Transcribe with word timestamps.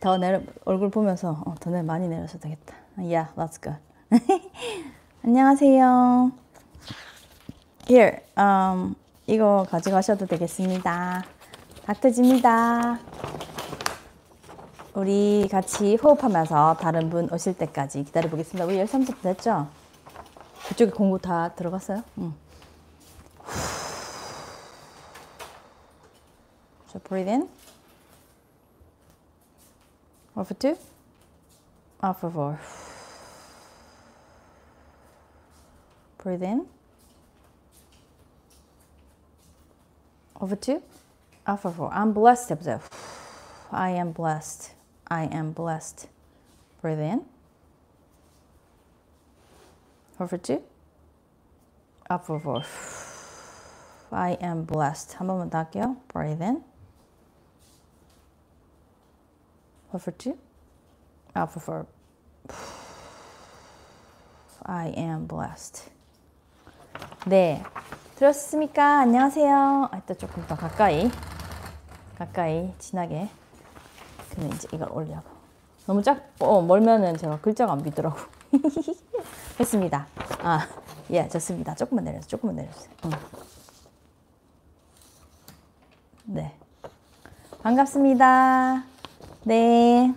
더 0.00 0.16
내려 0.16 0.40
얼굴 0.64 0.90
보면서 0.90 1.42
어, 1.44 1.54
더 1.60 1.70
내, 1.70 1.82
많이 1.82 2.08
내려서 2.08 2.38
되겠다. 2.38 2.74
Yeah, 2.96 3.28
that's 3.36 3.62
good. 3.62 3.78
안녕하세요. 5.22 6.32
Here, 7.88 8.20
um, 8.38 8.94
이거 9.26 9.66
가져가셔도 9.68 10.26
되겠습니다. 10.26 11.24
닥터지입니다. 11.84 12.98
우리 14.94 15.46
같이 15.50 15.96
호흡하면서 15.96 16.78
다른 16.80 17.10
분 17.10 17.28
오실 17.30 17.56
때까지 17.58 18.02
기다려 18.04 18.30
보겠습니다. 18.30 18.64
우리 18.64 18.82
13분 18.82 19.20
됐죠? 19.20 19.68
그쪽에 20.68 20.90
공구 20.92 21.18
다 21.18 21.54
들어갔어요? 21.54 22.02
응. 22.18 22.32
So 26.88 26.98
breathe 27.00 27.30
in. 27.30 27.48
Hold 30.35 30.47
for 30.47 30.53
two. 30.55 30.77
Out 32.03 32.19
for 32.19 32.29
four. 32.29 32.59
Breathe 36.17 36.43
in. 36.43 36.65
Over 40.41 40.55
two. 40.55 40.81
Out 41.47 41.61
for 41.61 41.71
four. 41.71 41.93
I'm 41.93 42.13
blessed. 42.13 42.49
해보세요. 42.49 42.81
I 43.71 43.91
am 43.91 44.11
blessed. 44.11 44.71
I 45.07 45.25
am 45.25 45.51
blessed. 45.51 46.07
Breathe 46.81 46.99
in. 46.99 47.25
Over 50.19 50.37
two. 50.37 50.61
Up 52.09 52.25
for 52.25 52.39
four. 52.39 52.63
I 54.11 54.37
am 54.41 54.65
blessed. 54.65 55.17
한 55.17 55.27
번만 55.27 55.49
더 55.49 55.59
할게요. 55.59 55.97
Breathe 56.07 56.41
in. 56.41 56.63
Two. 59.98 60.38
Up 61.34 61.50
for 61.50 61.60
four. 61.60 61.86
I 64.64 64.94
am 64.96 65.26
blessed. 65.26 65.90
네. 67.26 67.62
들었습니까? 68.14 69.00
안녕하세요. 69.00 69.88
아, 69.90 70.00
또 70.06 70.14
조금 70.14 70.46
더 70.46 70.54
가까이. 70.54 71.10
가까이, 72.16 72.72
진하게. 72.78 73.28
근데 74.30 74.54
이제 74.54 74.68
이걸 74.72 74.88
올려고. 74.92 75.28
너무 75.86 76.02
작, 76.02 76.22
어, 76.38 76.62
멀면은 76.62 77.16
제가 77.16 77.40
글자가 77.40 77.72
안 77.72 77.82
비더라고. 77.82 78.16
했습니다. 79.58 80.06
아, 80.42 80.68
예, 81.10 81.28
좋습니다. 81.28 81.74
조금만 81.74 82.04
내려주세요. 82.04 82.28
조금만 82.28 82.56
내려주세요. 82.56 82.94
응. 83.06 83.10
네. 86.26 86.54
반갑습니다. 87.62 88.89
네. 89.42 90.12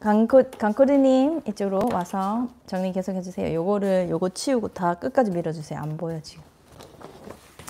강코, 0.00 0.42
강코르님, 0.58 1.42
이쪽으로 1.46 1.88
와서 1.92 2.48
정리 2.66 2.90
계속 2.90 3.14
해주세요. 3.14 3.54
요거를, 3.54 4.08
요거 4.10 4.30
치우고 4.30 4.68
다 4.68 4.94
끝까지 4.94 5.30
밀어주세요. 5.30 5.78
안 5.78 5.96
보여, 5.96 6.20
지금. 6.20 6.42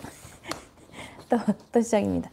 또, 1.28 1.36
또 1.72 1.80
시작입니다. 1.82 2.30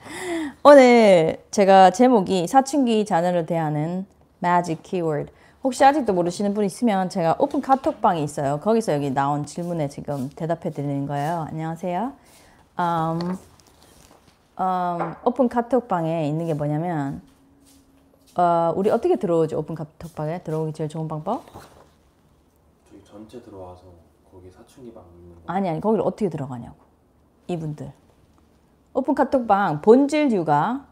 오늘 0.63 1.43
제가 1.51 1.89
제목이 1.89 2.47
사춘기 2.47 3.05
자녀를 3.05 3.45
대하는 3.45 4.05
magic. 4.41 4.81
혹시 5.63 5.83
아직도 5.83 6.13
모르시는 6.13 6.53
분 6.53 6.63
있으면 6.63 7.09
제가 7.09 7.35
오픈 7.39 7.59
카톡방이 7.59 8.23
있어요. 8.23 8.61
거기서 8.61 8.93
여기 8.93 9.13
나온 9.13 9.45
질문에 9.45 9.89
지금 9.89 10.29
대답해 10.35 10.69
드리는 10.69 11.05
거예요. 11.05 11.47
안녕하세요. 11.49 12.13
음, 12.79 13.37
음, 14.59 15.15
오픈 15.25 15.49
카톡방에 15.49 16.29
있는 16.29 16.45
게 16.45 16.53
뭐냐면 16.53 17.21
어, 18.37 18.71
우리 18.75 18.91
어떻게 18.91 19.15
들어오죠? 19.15 19.57
오픈 19.57 19.73
카톡방에? 19.73 20.43
들어오기 20.43 20.73
제일 20.73 20.87
좋은 20.89 21.07
방법? 21.07 21.43
저기 22.87 23.03
전체 23.03 23.41
들어와서 23.41 23.85
거기 24.31 24.51
사춘기 24.51 24.93
방 24.93 25.03
있는 25.15 25.33
거. 25.35 25.41
아니 25.47 25.67
아니 25.67 25.81
거기를 25.81 26.05
어떻게 26.05 26.29
들어가냐고. 26.29 26.75
이분들. 27.47 27.91
오픈 28.93 29.15
카톡방 29.15 29.81
본질육아 29.81 30.85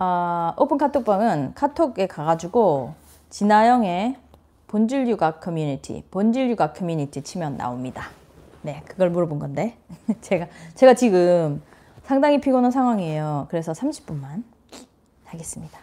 어, 0.00 0.54
오픈 0.58 0.76
카톡방은 0.76 1.54
카톡에 1.54 2.08
가가지고 2.08 2.94
진아영의 3.30 4.16
본질육아 4.66 5.38
커뮤니티 5.38 6.02
본질육아 6.10 6.72
커뮤니티 6.72 7.22
치면 7.22 7.58
나옵니다. 7.58 8.06
네 8.62 8.82
그걸 8.88 9.10
물어본 9.10 9.38
건데. 9.38 9.78
제가 10.20 10.48
제가 10.74 10.94
지금 10.94 11.62
상당히 12.02 12.40
피곤한 12.40 12.72
상황이에요. 12.72 13.46
그래서 13.50 13.70
30분만 13.70 14.42
하겠습니다 15.26 15.78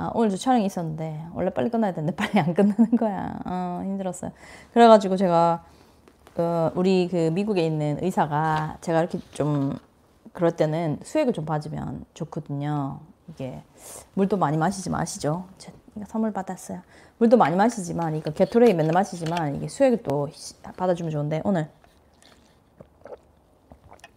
아, 0.00 0.12
오늘도 0.14 0.36
촬영이 0.36 0.64
있었는데 0.64 1.26
원래 1.34 1.50
빨리 1.50 1.70
끝나야 1.70 1.92
되는데 1.92 2.14
빨리 2.14 2.38
안 2.38 2.54
끝나는 2.54 2.90
거야 2.96 3.36
어, 3.44 3.82
힘들었어요 3.84 4.30
그래가지고 4.72 5.16
제가 5.16 5.64
어, 6.36 6.70
우리 6.76 7.08
그 7.10 7.30
미국에 7.30 7.66
있는 7.66 7.98
의사가 8.00 8.78
제가 8.80 9.00
이렇게 9.00 9.18
좀 9.32 9.76
그럴 10.32 10.52
때는 10.52 11.00
수액을 11.02 11.32
좀 11.32 11.44
받으면 11.44 12.04
좋거든요. 12.14 13.00
이게 13.28 13.60
물도 14.14 14.36
많이 14.36 14.56
마시지 14.56 14.88
마시죠. 14.88 15.46
제, 15.58 15.72
이거 15.96 16.04
선물 16.06 16.32
받았어요. 16.32 16.80
물도 17.18 17.36
많이 17.36 17.56
마시지만 17.56 18.14
이거 18.14 18.30
게토레이 18.30 18.72
맨날 18.72 18.92
마시지만 18.92 19.56
이게 19.56 19.66
수액을 19.66 20.04
또 20.04 20.28
받아주면 20.76 21.10
좋은데 21.10 21.42
오늘 21.42 21.68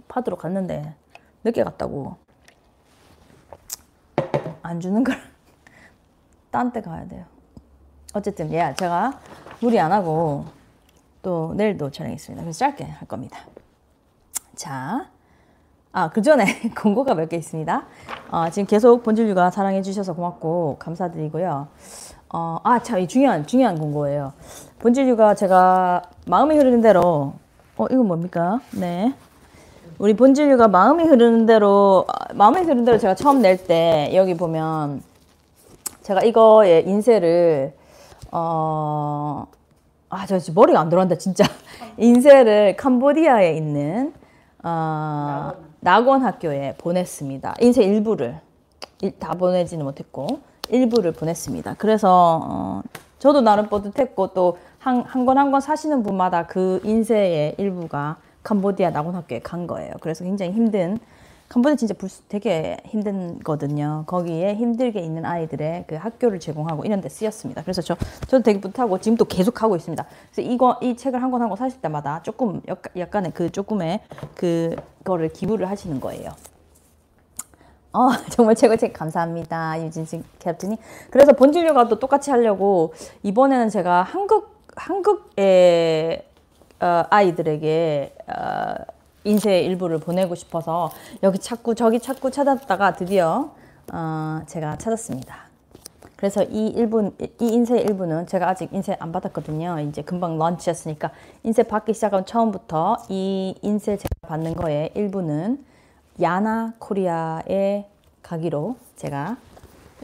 받으러 0.07 0.37
갔는데 0.37 0.93
늦게 1.43 1.63
갔다고 1.63 2.17
안 4.61 4.79
주는 4.79 5.03
걸 5.03 5.30
딴 6.51 6.71
데 6.71 6.81
가야 6.81 7.07
돼요. 7.07 7.23
어쨌든 8.13 8.51
예 8.51 8.73
제가 8.77 9.19
무리 9.61 9.79
안 9.79 9.91
하고 9.91 10.45
또 11.21 11.53
내일도 11.55 11.89
촬영했습니다. 11.91 12.43
그래서 12.43 12.59
짧게 12.59 12.83
할 12.83 13.07
겁니다. 13.07 13.39
자, 14.55 15.07
아, 15.93 16.09
그 16.09 16.21
전에 16.21 16.45
공고가 16.77 17.13
몇 17.15 17.29
개 17.29 17.37
있습니다. 17.37 17.83
어, 18.31 18.49
지금 18.49 18.65
계속 18.65 19.03
본질류가 19.03 19.51
사랑해 19.51 19.81
주셔서 19.81 20.13
고맙고 20.13 20.77
감사드리고요. 20.79 21.67
어, 22.33 22.57
아, 22.63 22.79
참, 22.79 22.99
이 22.99 23.07
중요한, 23.07 23.45
중요한 23.45 23.77
공고예요. 23.77 24.33
본질류가 24.79 25.35
제가 25.35 26.01
마음이 26.27 26.55
흐르는 26.57 26.81
대로, 26.81 27.33
어, 27.77 27.85
이건 27.91 28.07
뭡니까? 28.07 28.61
네. 28.71 29.13
우리 29.99 30.15
본질류가 30.15 30.69
마음이 30.69 31.03
흐르는 31.03 31.45
대로, 31.45 32.05
마음이 32.33 32.61
흐르는 32.61 32.85
대로 32.85 32.97
제가 32.97 33.15
처음 33.15 33.41
낼 33.41 33.57
때, 33.57 34.11
여기 34.15 34.35
보면, 34.35 35.03
제가 36.11 36.23
이거의 36.23 36.85
인쇄를, 36.89 37.73
어, 38.33 39.47
아, 40.09 40.25
저 40.25 40.37
지금 40.39 40.55
머리가 40.55 40.81
안 40.81 40.89
들어간다, 40.89 41.15
진짜. 41.15 41.45
인쇄를 41.97 42.75
캄보디아에 42.75 43.55
있는, 43.55 44.13
어, 44.61 45.53
낙원 45.79 46.21
학교에 46.23 46.75
보냈습니다. 46.77 47.55
인쇄 47.61 47.83
일부를 47.83 48.39
다 49.19 49.33
보내지는 49.35 49.85
못했고 49.85 50.27
일부를 50.69 51.13
보냈습니다. 51.13 51.75
그래서 51.77 52.41
어, 52.43 52.81
저도 53.17 53.39
나름 53.41 53.67
뿌듯했고 53.67 54.33
또 54.33 54.57
한 54.83 55.03
한 55.05 55.25
권 55.25 55.37
한 55.37 55.51
권 55.51 55.61
사시는 55.61 56.03
분마다 56.03 56.45
그 56.45 56.81
인쇄의 56.83 57.55
일부가 57.57 58.17
캄보디아 58.43 58.89
낙원 58.91 59.15
학교에 59.15 59.39
간 59.39 59.65
거예요. 59.65 59.93
그래서 60.01 60.23
굉장히 60.23 60.51
힘든 60.51 60.99
캄보디아 61.51 61.75
진짜 61.75 61.93
불, 61.93 62.09
되게 62.29 62.77
힘든거든요. 62.85 64.05
거기에 64.07 64.55
힘들게 64.55 65.01
있는 65.01 65.25
아이들의 65.25 65.83
그 65.87 65.95
학교를 65.95 66.39
제공하고 66.39 66.85
이런 66.85 67.01
데 67.01 67.09
쓰였습니다. 67.09 67.61
그래서 67.63 67.81
저, 67.81 67.97
저도 68.27 68.41
되게 68.43 68.61
뿌듯하고 68.61 68.99
지금도 68.99 69.25
계속 69.25 69.61
하고 69.61 69.75
있습니다. 69.75 70.05
그래서 70.33 70.49
이거, 70.49 70.77
이 70.81 70.95
책을 70.95 71.21
한 71.21 71.29
권 71.29 71.41
한 71.41 71.49
권 71.49 71.57
사실 71.57 71.81
때마다 71.81 72.21
조금, 72.23 72.61
약간의 72.95 73.33
그 73.33 73.51
조금의 73.51 73.99
그, 74.35 74.75
거를 75.03 75.27
기부를 75.33 75.69
하시는 75.69 75.99
거예요. 75.99 76.29
어, 77.93 78.07
정말 78.31 78.55
최고 78.55 78.77
책 78.77 78.93
감사합니다. 78.93 79.83
유진 79.83 80.23
캡틴이. 80.39 80.77
그래서 81.09 81.33
본질료가 81.33 81.89
또 81.89 81.99
똑같이 81.99 82.31
하려고 82.31 82.93
이번에는 83.23 83.67
제가 83.69 84.03
한국, 84.03 84.61
한국의 84.77 86.23
어, 86.79 87.03
아이들에게 87.09 88.15
어, 88.27 88.73
인쇄 89.23 89.61
일부를 89.61 89.99
보내고 89.99 90.35
싶어서 90.35 90.91
여기 91.23 91.37
찾고 91.37 91.75
저기 91.75 91.99
찾고 91.99 92.31
찾았다가 92.31 92.93
드디어 92.93 93.51
어, 93.93 94.41
제가 94.47 94.77
찾았습니다. 94.77 95.51
그래서 96.15 96.43
이 96.43 96.67
일부, 96.67 97.11
이 97.19 97.47
인세 97.47 97.79
일부는 97.79 98.27
제가 98.27 98.49
아직 98.49 98.71
인세 98.71 98.95
안 98.99 99.11
받았거든요. 99.11 99.79
이제 99.79 100.03
금방 100.03 100.37
launch했으니까 100.37 101.11
인세 101.43 101.63
받기 101.63 101.95
시작한 101.95 102.25
처음부터 102.25 102.97
이 103.09 103.55
인세 103.63 103.97
제가 103.97 104.09
받는 104.27 104.53
거에 104.53 104.91
일부는 104.93 105.65
야나 106.21 106.73
코리아에 106.77 107.87
가기로 108.21 108.75
제가 108.97 109.37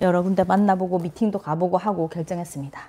여러 0.01 0.23
군데 0.23 0.43
만나보고 0.43 0.99
미팅도 0.99 1.39
가보고 1.39 1.77
하고 1.77 2.07
결정했습니다. 2.07 2.79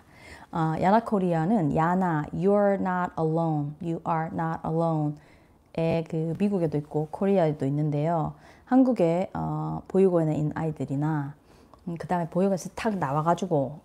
어, 0.53 0.75
야나 0.81 1.01
코리아는 1.01 1.77
야나, 1.77 2.25
you're 2.33 2.81
not 2.81 3.13
alone, 3.19 3.75
you 3.83 4.01
are 4.09 4.31
not 4.33 4.61
alone. 4.65 5.17
그 5.73 6.35
미국에도 6.39 6.77
있고 6.79 7.09
코리아에도 7.11 7.67
있는데요. 7.67 8.35
한국의 8.65 9.31
어, 9.35 9.83
보육원에 9.89 10.35
있는 10.35 10.53
아이들이나 10.55 11.35
음, 11.87 11.97
그 11.99 12.07
다음에 12.07 12.29
보육원에서 12.29 12.71
탁 12.75 12.99
나와가지고 12.99 13.81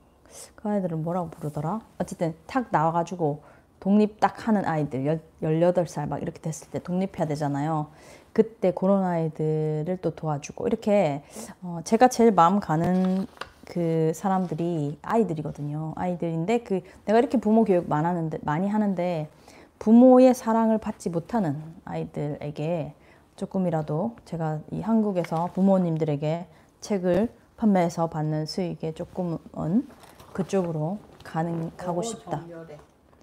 그 0.55 0.69
아이들은 0.69 1.03
뭐라고 1.03 1.29
부르더라? 1.29 1.81
어쨌든 1.99 2.35
탁 2.47 2.67
나와가지고 2.71 3.41
독립 3.79 4.19
딱 4.19 4.47
하는 4.47 4.65
아이들 4.65 5.05
열, 5.05 5.21
18살 5.41 6.07
막 6.07 6.21
이렇게 6.21 6.39
됐을 6.39 6.69
때 6.71 6.79
독립해야 6.79 7.27
되잖아요. 7.27 7.87
그때 8.31 8.71
그런 8.71 9.03
아이들을 9.03 9.99
또 10.01 10.11
도와주고 10.11 10.67
이렇게 10.67 11.23
어, 11.61 11.81
제가 11.83 12.07
제일 12.07 12.31
마음 12.31 12.59
가는 12.59 13.27
그 13.65 14.11
사람들이 14.15 14.99
아이들이거든요. 15.01 15.93
아이들인데 15.95 16.59
그 16.63 16.81
내가 17.05 17.19
이렇게 17.19 17.37
부모 17.37 17.63
교육 17.63 17.87
많이 17.87 18.05
하는데 18.05 18.37
많이 18.41 18.67
하는데 18.67 19.29
부모의 19.79 20.33
사랑을 20.33 20.77
받지 20.77 21.09
못하는 21.09 21.61
아이들에게 21.85 22.93
조금이라도 23.35 24.15
제가 24.25 24.59
이 24.71 24.81
한국에서 24.81 25.49
부모님들에게 25.53 26.47
책을 26.81 27.29
판매해서 27.57 28.07
받는 28.07 28.45
수익에 28.45 28.93
조금은 28.93 29.87
그쪽으로 30.33 30.99
가는 31.23 31.71
가고 31.77 32.01
싶다. 32.01 32.41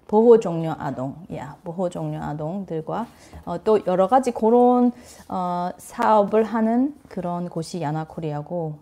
보호 0.07 0.39
종료 0.41 0.75
아동, 0.77 1.15
야 1.33 1.55
보호 1.63 1.87
종료 1.87 2.21
아동들과 2.21 3.07
어, 3.45 3.63
또 3.63 3.79
여러 3.85 4.07
가지 4.07 4.31
그런 4.31 4.91
어, 5.29 5.69
사업을 5.77 6.43
하는 6.43 6.95
그런 7.07 7.47
곳이 7.47 7.81
야나코리아고 7.81 8.75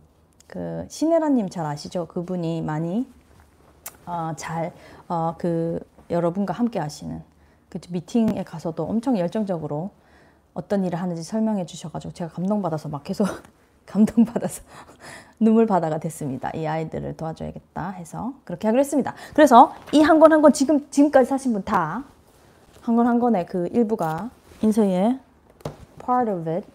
그 0.47 0.87
신혜라님 0.89 1.49
잘 1.49 1.67
아시죠? 1.67 2.07
그분이 2.07 2.63
많이 2.63 3.07
어, 4.07 4.31
잘그 4.35 5.79
여러분과 6.09 6.55
함께 6.55 6.79
하시는 6.79 7.21
그 7.69 7.79
미팅에 7.89 8.43
가서도 8.43 8.83
엄청 8.83 9.17
열정적으로 9.17 9.91
어떤 10.53 10.83
일을 10.85 10.99
하는지 11.01 11.23
설명해 11.23 11.65
주셔가지고 11.65 12.13
제가 12.13 12.31
감동받아서 12.33 12.89
막 12.89 13.03
계속 13.03 13.27
감동받아서 13.85 14.61
눈물 15.39 15.65
바다가 15.65 15.99
됐습니다. 15.99 16.51
이 16.55 16.65
아이들을 16.67 17.15
도와줘야겠다 17.17 17.91
해서 17.91 18.33
그렇게 18.43 18.67
하기로 18.67 18.79
했습니다. 18.81 19.13
그래서 19.33 19.73
이 19.93 20.01
한 20.01 20.19
권 20.19 20.31
한 20.31 20.41
권 20.41 20.51
지금 20.53 20.89
지금까지 20.91 21.29
사신 21.29 21.53
분 21.53 21.63
다 21.63 22.03
한 22.85 22.95
권 22.95 23.07
한 23.07 23.19
권의 23.19 23.45
그 23.45 23.67
일부가 23.71 24.29
인서의 24.61 25.19
part 26.03 26.29
of 26.31 26.49
it 26.49 26.67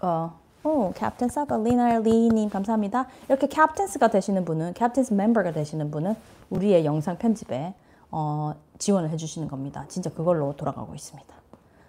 어, 0.00 0.32
오, 0.64 0.92
캡틴 0.94 1.28
사가 1.28 1.58
리나 1.58 1.98
리님 2.00 2.48
감사합니다. 2.50 3.06
이렇게 3.28 3.46
캡틴스가 3.46 4.08
되시는 4.08 4.44
분은 4.44 4.74
캡틴스 4.74 5.14
멤버가 5.14 5.52
되시는 5.52 5.90
분은 5.92 6.16
우리의 6.50 6.84
영상 6.84 7.16
편집에 7.18 7.74
어, 8.12 8.54
지원을 8.78 9.10
해주시는 9.10 9.48
겁니다. 9.48 9.84
진짜 9.88 10.10
그걸로 10.10 10.54
돌아가고 10.56 10.94
있습니다. 10.94 11.32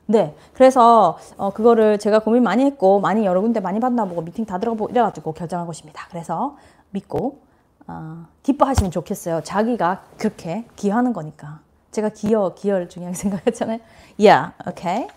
네, 0.05 0.35
그래서 0.53 1.17
어, 1.37 1.51
그거를 1.51 1.97
제가 1.99 2.19
고민 2.19 2.43
많이 2.43 2.63
했고 2.65 2.99
많이 2.99 3.25
여러 3.25 3.41
군데 3.41 3.59
많이 3.59 3.79
받나보고 3.79 4.21
미팅 4.23 4.45
다 4.45 4.57
들어보고 4.57 4.89
이래가지고 4.91 5.33
결정한 5.33 5.65
것입니다. 5.67 6.07
그래서 6.09 6.57
믿고 6.91 7.39
어, 7.87 8.25
기뻐하시면 8.43 8.91
좋겠어요. 8.91 9.41
자기가 9.43 10.03
그렇게 10.17 10.65
기여하는 10.75 11.13
거니까. 11.13 11.59
제가 11.91 12.09
기여, 12.09 12.53
기여를 12.55 12.89
중요하게 12.89 13.15
생각했잖아요. 13.17 13.79
Yeah, 14.19 14.51
okay. 14.67 15.07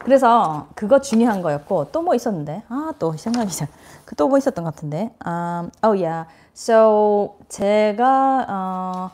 그래서 0.00 0.68
그거 0.74 1.00
중요한 1.00 1.40
거였고 1.42 1.90
또 1.92 2.02
뭐 2.02 2.14
있었는데 2.14 2.62
아 2.68 2.92
또 2.98 3.12
생각이 3.16 3.50
잘또 3.52 4.28
뭐 4.28 4.38
있었던 4.38 4.64
것 4.64 4.74
같은데 4.74 5.10
um, 5.26 5.70
oh 5.84 6.24
so 6.54 7.36
제가 7.48 8.46
어, 8.48 9.10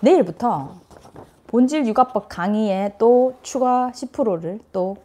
내일부터 0.00 0.74
본질 1.46 1.86
육아법 1.86 2.28
강의에 2.28 2.94
또 2.98 3.34
추가 3.42 3.90
10%를 3.94 4.60
또 4.72 4.96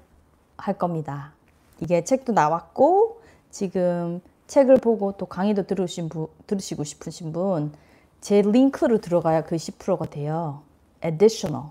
할 0.58 0.78
겁니다. 0.78 1.32
이게 1.80 2.04
책도 2.04 2.34
나왔고 2.34 3.22
지금 3.52 4.22
책을 4.48 4.78
보고 4.78 5.12
또 5.14 5.26
강의도 5.26 5.64
들으신 5.64 6.10
분, 6.10 6.28
들으시고 6.48 6.84
싶으신 6.84 7.34
분 7.34 7.74
제 8.22 8.42
링크로 8.42 9.02
들어가야 9.02 9.44
그 9.44 9.56
10%가 9.56 10.06
돼요. 10.08 10.62
additional, 11.04 11.68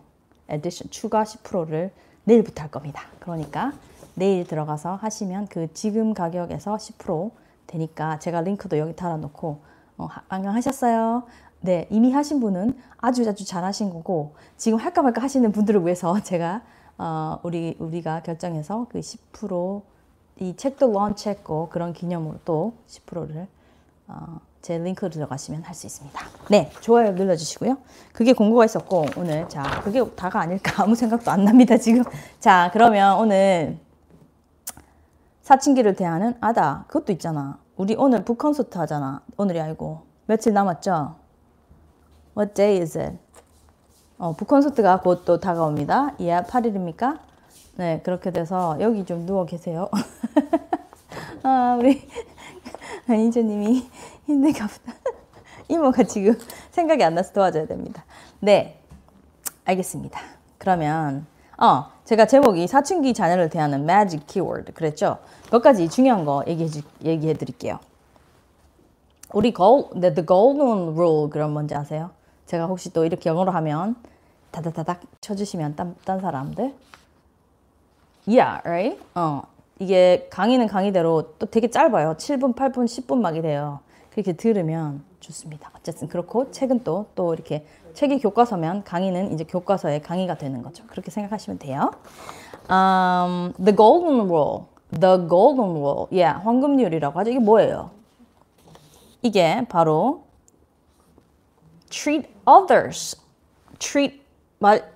addition 0.48 0.88
추가 0.88 1.24
10%를 1.24 1.90
내일부터 2.22 2.62
할 2.62 2.70
겁니다. 2.70 3.02
그러니까 3.18 3.72
내일 4.14 4.46
들어가서 4.46 4.94
하시면 4.94 5.48
그 5.48 5.72
지금 5.74 6.14
가격에서 6.14 6.76
10% 6.76 7.32
되니까 7.66 8.20
제가 8.20 8.42
링크도 8.42 8.78
여기 8.78 8.94
달아놓고 8.94 9.60
어, 9.98 10.08
안녕하셨어요. 10.28 11.24
네, 11.64 11.86
이미 11.88 12.12
하신 12.12 12.40
분은 12.40 12.78
아주 12.98 13.26
아주 13.26 13.46
잘하신 13.46 13.88
거고 13.88 14.34
지금 14.58 14.78
할까 14.78 15.00
말까 15.00 15.22
하시는 15.22 15.50
분들을 15.50 15.82
위해서 15.86 16.20
제가 16.20 16.60
어, 16.98 17.40
우리 17.42 17.74
우리가 17.78 18.20
결정해서 18.22 18.86
그 18.90 19.00
10%이 19.00 20.56
책도 20.56 20.92
런치했고 20.92 21.70
그런 21.70 21.94
기념으로 21.94 22.38
또 22.44 22.74
10%를 22.86 23.48
어, 24.08 24.40
제 24.60 24.76
링크로 24.76 25.10
들어가시면 25.10 25.62
할 25.62 25.74
수 25.74 25.86
있습니다. 25.86 26.20
네, 26.50 26.70
좋아요 26.82 27.12
눌러주시고요. 27.12 27.78
그게 28.12 28.34
공고가 28.34 28.66
있었고 28.66 29.06
오늘 29.16 29.48
자 29.48 29.62
그게 29.82 30.04
다가 30.14 30.40
아닐까 30.40 30.82
아무 30.84 30.94
생각도 30.94 31.30
안 31.30 31.44
납니다 31.46 31.78
지금. 31.78 32.02
자 32.40 32.68
그러면 32.74 33.16
오늘 33.18 33.78
사춘기를 35.40 35.96
대하는 35.96 36.34
아다 36.42 36.84
그것도 36.88 37.10
있잖아. 37.12 37.58
우리 37.78 37.94
오늘 37.94 38.22
북콘서트 38.22 38.76
하잖아. 38.76 39.22
오늘이 39.38 39.62
아니고 39.62 40.02
며칠 40.26 40.52
남았죠? 40.52 41.23
What 42.36 42.54
day 42.54 42.80
is 42.80 42.98
it? 42.98 43.16
어, 44.18 44.32
북콘서트가 44.32 45.00
곧 45.00 45.24
또 45.24 45.38
다가옵니다. 45.38 46.14
이야 46.18 46.42
8일입니까? 46.42 47.18
네, 47.76 48.00
그렇게 48.02 48.30
돼서 48.30 48.76
여기 48.80 49.04
좀 49.04 49.26
누워 49.26 49.44
계세요. 49.46 49.88
아, 51.42 51.76
우리 51.78 52.08
매니저님이 53.06 53.88
힘든가 54.26 54.66
보다. 54.66 54.98
이모가 55.68 56.04
지금 56.04 56.38
생각이 56.70 57.02
안 57.04 57.14
나서 57.14 57.32
도와줘야 57.32 57.66
됩니다. 57.66 58.04
네, 58.40 58.80
알겠습니다. 59.64 60.20
그러면 60.58 61.26
어, 61.56 61.86
제가 62.04 62.26
제목이 62.26 62.66
사춘기 62.66 63.14
자녀를 63.14 63.48
대하는 63.48 63.82
magic 63.82 64.26
keyword 64.26 64.72
그랬죠? 64.72 65.18
몇 65.52 65.62
가지 65.62 65.88
중요한 65.88 66.24
거 66.24 66.42
얘기해, 66.48 66.68
얘기해 67.04 67.34
드릴게요. 67.34 67.78
우리 69.32 69.52
gold, 69.52 70.00
the 70.00 70.26
golden 70.26 70.94
rule 70.94 71.30
그럼 71.30 71.52
뭔지 71.52 71.74
아세요? 71.74 72.10
제가 72.46 72.66
혹시 72.66 72.92
또 72.92 73.04
이렇게 73.04 73.30
영어로 73.30 73.52
하면 73.52 73.96
다다다닥 74.50 75.00
쳐주시면 75.20 75.76
딴, 75.76 75.96
딴 76.04 76.20
사람들 76.20 76.74
Yeah, 78.26 78.60
right? 78.64 78.98
어, 79.14 79.42
이게 79.78 80.28
강의는 80.30 80.66
강의대로 80.66 81.34
또 81.38 81.46
되게 81.46 81.68
짧아요. 81.68 82.14
7분, 82.14 82.54
8분, 82.54 82.86
10분 82.86 83.18
막 83.18 83.36
이래요. 83.36 83.80
그렇게 84.10 84.32
들으면 84.32 85.02
좋습니다. 85.20 85.70
어쨌든 85.76 86.08
그렇고 86.08 86.50
책은 86.50 86.84
또, 86.84 87.06
또 87.14 87.34
이렇게 87.34 87.66
책이 87.92 88.20
교과서면 88.20 88.84
강의는 88.84 89.32
이제 89.32 89.44
교과서의 89.44 90.02
강의가 90.02 90.36
되는 90.36 90.62
거죠. 90.62 90.84
그렇게 90.86 91.10
생각하시면 91.10 91.58
돼요. 91.58 91.90
Um, 92.70 93.52
the 93.62 93.76
golden 93.76 94.26
rule. 94.26 94.64
The 94.98 95.28
golden 95.28 95.76
rule. 95.76 96.06
Yeah, 96.10 96.42
황금률이라고 96.42 97.18
하죠. 97.20 97.30
이게 97.30 97.38
뭐예요? 97.40 97.90
이게 99.22 99.66
바로 99.68 100.23
treat 101.93 102.29
others. 102.45 103.17
treat 103.79 104.21
말 104.59 104.91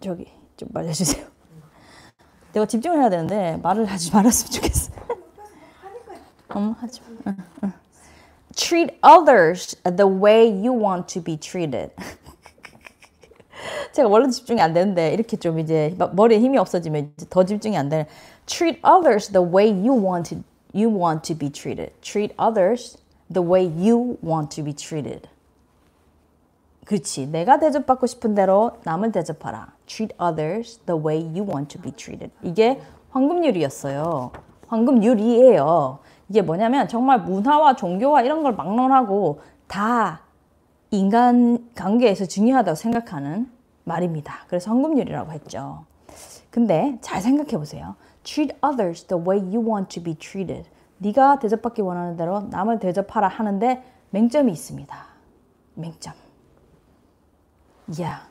저기 0.00 0.26
좀 0.56 0.68
말해주세요. 0.72 1.26
내가 2.52 2.66
집중을 2.66 3.00
해야 3.00 3.10
되는데 3.10 3.58
말을 3.62 3.86
하지 3.86 4.10
말았으면 4.12 4.52
좋겠어. 4.52 4.92
음, 6.56 6.74
하지 6.78 7.00
마. 7.00 7.32
응, 7.32 7.36
응. 7.64 7.72
Treat 8.54 8.98
others 9.04 9.76
the 9.82 10.08
way 10.08 10.48
you 10.48 10.72
want 10.72 11.12
to 11.12 11.22
be 11.22 11.36
treated. 11.36 11.94
제가 13.92 14.08
원래 14.08 14.30
집중이 14.30 14.60
안 14.60 14.72
되는데 14.72 15.12
이렇게 15.12 15.36
좀 15.36 15.58
이제 15.58 15.94
머리에 16.12 16.38
힘이 16.38 16.56
없어지면 16.58 17.14
더 17.28 17.44
집중이 17.44 17.76
안 17.76 17.88
되는. 17.88 18.06
Treat 18.46 18.80
others 18.82 19.30
the 19.32 19.44
way 19.44 19.68
you 19.70 19.92
want 19.92 20.34
to 20.34 20.42
you 20.74 20.88
want 20.88 21.22
to 21.22 21.36
be 21.36 21.50
treated. 21.50 21.92
Treat 22.00 22.34
others 22.38 22.96
the 23.31 23.47
way 23.47 23.65
you 23.65 24.17
want 24.23 24.55
to 24.55 24.63
be 24.63 24.73
treated. 24.73 25.27
그렇지. 26.85 27.27
내가 27.27 27.59
대접받고 27.59 28.07
싶은 28.07 28.35
대로 28.35 28.71
남을 28.83 29.11
대접하라. 29.11 29.73
Treat 29.85 30.15
others 30.21 30.79
the 30.85 30.99
way 30.99 31.21
you 31.21 31.43
want 31.43 31.67
to 31.75 31.81
be 31.81 31.91
treated. 31.91 32.33
이게 32.41 32.81
황금률이었어요. 33.11 34.31
황금률이에요. 34.67 35.99
이게 36.29 36.41
뭐냐면 36.41 36.87
정말 36.87 37.21
문화와 37.21 37.75
종교와 37.75 38.21
이런 38.21 38.41
걸 38.41 38.53
막론하고 38.53 39.41
다 39.67 40.21
인간 40.89 41.69
관계에서 41.75 42.25
중요하다고 42.25 42.75
생각하는 42.75 43.49
말입니다. 43.83 44.45
그래서 44.47 44.71
황금률이라고 44.71 45.31
했죠. 45.31 45.85
근데 46.49 46.97
잘 47.01 47.21
생각해 47.21 47.57
보세요. 47.57 47.95
Treat 48.23 48.55
others 48.63 49.05
the 49.05 49.21
way 49.21 49.39
you 49.39 49.59
want 49.59 49.87
to 49.89 50.03
be 50.03 50.15
treated. 50.15 50.69
네가 51.01 51.39
대접받기 51.39 51.81
원하는 51.81 52.15
대로 52.15 52.41
남을 52.41 52.77
대접하라 52.79 53.27
하는데 53.27 53.83
맹점이 54.11 54.51
있습니다. 54.51 55.05
맹점. 55.73 56.13
Yeah. 57.87 58.23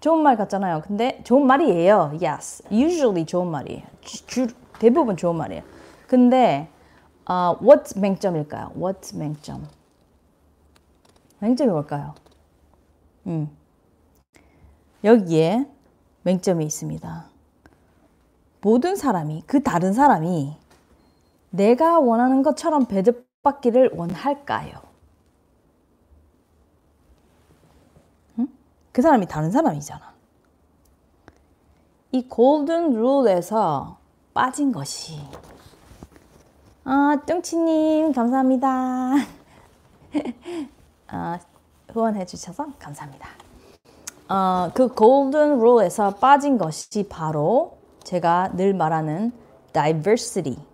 좋은 0.00 0.22
말 0.22 0.36
같잖아요. 0.36 0.82
근데 0.86 1.22
좋은 1.24 1.46
말이에요. 1.46 2.18
Yes. 2.20 2.64
Usually 2.70 3.24
좋은 3.24 3.50
말이에요. 3.50 3.82
주, 4.02 4.48
대부분 4.78 5.16
좋은 5.16 5.36
말이에요. 5.36 5.62
근데 6.06 6.68
아, 7.24 7.56
what 7.62 7.98
맹점일까요? 7.98 8.72
what 8.76 9.16
맹점. 9.16 9.66
맹점이 11.38 11.70
뭘까요? 11.70 12.14
음. 13.26 13.56
여기에 15.02 15.66
맹점이 16.24 16.66
있습니다. 16.66 17.24
모든 18.60 18.96
사람이, 18.96 19.44
그 19.46 19.62
다른 19.62 19.94
사람이 19.94 20.59
내가 21.50 21.98
원하는 21.98 22.42
것처럼 22.42 22.86
배접받기를 22.86 23.90
원할까요? 23.94 24.72
응? 28.38 28.48
그 28.92 29.02
사람이 29.02 29.26
다른 29.26 29.50
사람이잖아. 29.50 30.14
이 32.12 32.28
골든 32.28 32.94
룰에서 32.94 33.98
빠진 34.34 34.72
것이 34.72 35.20
아, 36.84 37.16
뚱치님 37.26 38.12
감사합니다. 38.12 39.14
아, 41.08 41.38
후원해 41.92 42.24
주셔서 42.24 42.66
감사합니다. 42.78 43.28
어, 44.28 44.70
그 44.74 44.88
골든 44.88 45.58
룰에서 45.58 46.14
빠진 46.16 46.56
것이 46.56 47.08
바로 47.08 47.78
제가 48.02 48.52
늘 48.54 48.74
말하는 48.74 49.32
diversity. 49.72 50.69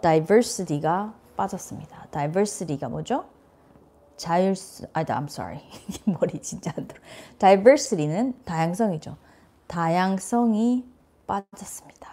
Diversity가 0.00 1.14
빠졌습니다. 1.36 2.06
diversity가 2.10 2.88
뭐죠? 2.88 3.26
자율수, 4.16 4.86
아, 4.92 5.02
I'm 5.04 5.24
sorry. 5.24 5.60
머리 6.04 6.40
진짜 6.42 6.72
안 6.76 6.86
들어. 6.86 7.00
diversity는 7.38 8.44
다양성이죠. 8.44 9.16
다양성이 9.66 10.84
빠졌습니다. 11.26 12.10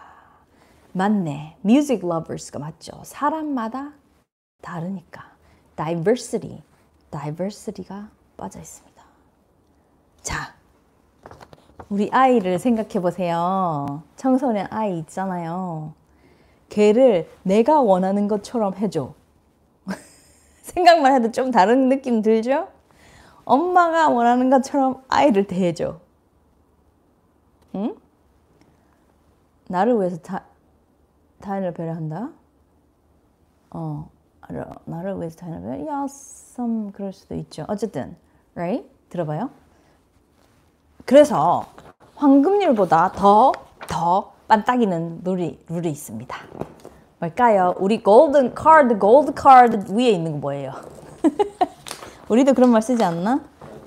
맞네. 0.92 1.58
music 1.64 2.06
lovers가 2.06 2.58
맞죠. 2.58 3.00
사람마다 3.04 3.92
다르니까. 4.62 5.32
diversity, 5.76 6.62
diversity가 7.10 8.10
빠져 8.36 8.60
있습니다. 8.60 9.02
자, 10.22 10.54
우리 11.88 12.08
아이를 12.12 12.58
생각해 12.58 13.00
보세요. 13.00 14.02
청소년 14.16 14.66
아이 14.70 14.98
있잖아요. 15.00 15.94
걔를 16.68 17.28
내가 17.42 17.80
원하는 17.80 18.28
것처럼 18.28 18.74
해줘. 18.76 19.14
생각만 20.62 21.14
해도 21.14 21.32
좀 21.32 21.50
다른 21.50 21.88
느낌 21.88 22.22
들죠? 22.22 22.68
엄마가 23.44 24.10
원하는 24.10 24.50
것처럼 24.50 25.02
아이를 25.08 25.46
대해줘. 25.46 25.98
응? 27.74 27.96
나를 29.68 29.98
위해서 29.98 30.18
타, 30.18 30.44
타인을 31.40 31.72
배려한다? 31.72 32.30
어, 33.70 34.10
나를 34.84 35.18
위해서 35.18 35.36
타인을 35.36 35.62
배려? 35.62 35.86
야, 35.86 36.04
some 36.04 36.92
그럴 36.92 37.12
수도 37.12 37.34
있죠. 37.36 37.64
어쨌든, 37.68 38.16
right? 38.54 38.88
들어봐요. 39.08 39.50
그래서 41.06 41.64
황금률보다 42.16 43.12
더, 43.12 43.52
더 43.88 44.34
반딱이는 44.48 45.20
룰이, 45.24 45.58
룰이 45.68 45.90
있습니다. 45.90 46.36
뭘까요? 47.18 47.74
우리 47.78 48.02
골든 48.02 48.54
카드, 48.54 48.98
골드 48.98 49.34
카드 49.34 49.92
위에 49.92 50.08
있는 50.10 50.32
거 50.32 50.38
뭐예요? 50.38 50.72
우리도 52.28 52.54
그런 52.54 52.70
말 52.70 52.80
쓰지 52.80 53.04
않나? 53.04 53.40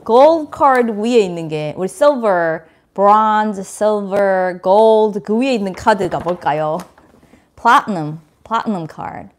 골드 0.05 0.51
카드 0.51 0.91
위에 0.91 1.19
있는 1.19 1.47
게 1.47 1.73
우리 1.77 1.85
silver, 1.85 2.61
bronze, 2.93 3.61
silver, 3.61 4.61
gold 4.61 5.19
그 5.21 5.35
위에 5.39 5.55
있는 5.55 5.73
카드가 5.73 6.19
뭘까요? 6.19 6.77
platinum, 7.55 8.19
platinum 8.43 8.87
card. 8.87 9.29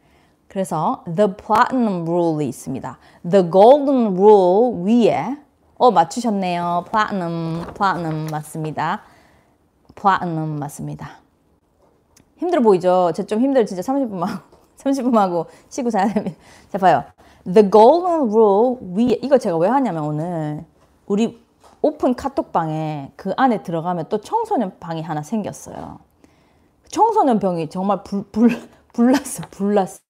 그래서 0.48 1.04
the 1.04 1.30
platinum 1.36 2.02
rule이 2.02 2.48
있습니다. 2.48 2.98
the 3.30 3.48
golden 3.48 4.16
rule 4.18 4.84
위에 4.84 5.36
어, 5.78 5.90
맞추셨네요. 5.92 6.86
platinum, 6.90 7.64
platinum 7.74 8.26
맞습니다. 8.30 9.02
Platinum 9.94 10.58
맞습니다. 10.58 11.18
힘들어 12.36 12.62
보이죠? 12.62 13.12
저좀 13.14 13.40
힘들 13.40 13.66
진짜 13.66 13.82
30분 13.82 14.20
하고 14.20 14.42
30분 14.76 15.14
하고 15.16 15.46
쉬고 15.68 15.90
자야 15.90 16.12
됩니다. 16.12 16.36
자 16.70 16.78
봐요. 16.78 17.04
The 17.44 17.70
golden 17.70 18.30
rule 18.32 18.78
위에 18.94 19.18
이거 19.22 19.38
제가 19.38 19.56
왜 19.56 19.68
하냐면 19.68 20.04
오늘 20.04 20.64
우리 21.06 21.42
오픈 21.82 22.14
카톡방에 22.14 23.12
그 23.16 23.32
안에 23.36 23.62
들어가면 23.62 24.06
또 24.08 24.20
청소년 24.20 24.78
방이 24.78 25.02
하나 25.02 25.22
생겼어요. 25.22 25.98
청소년 26.88 27.38
병이 27.38 27.70
정말 27.70 28.04
불, 28.04 28.24
불, 28.30 28.50
불났어, 28.92 29.44
불났어. 29.50 30.00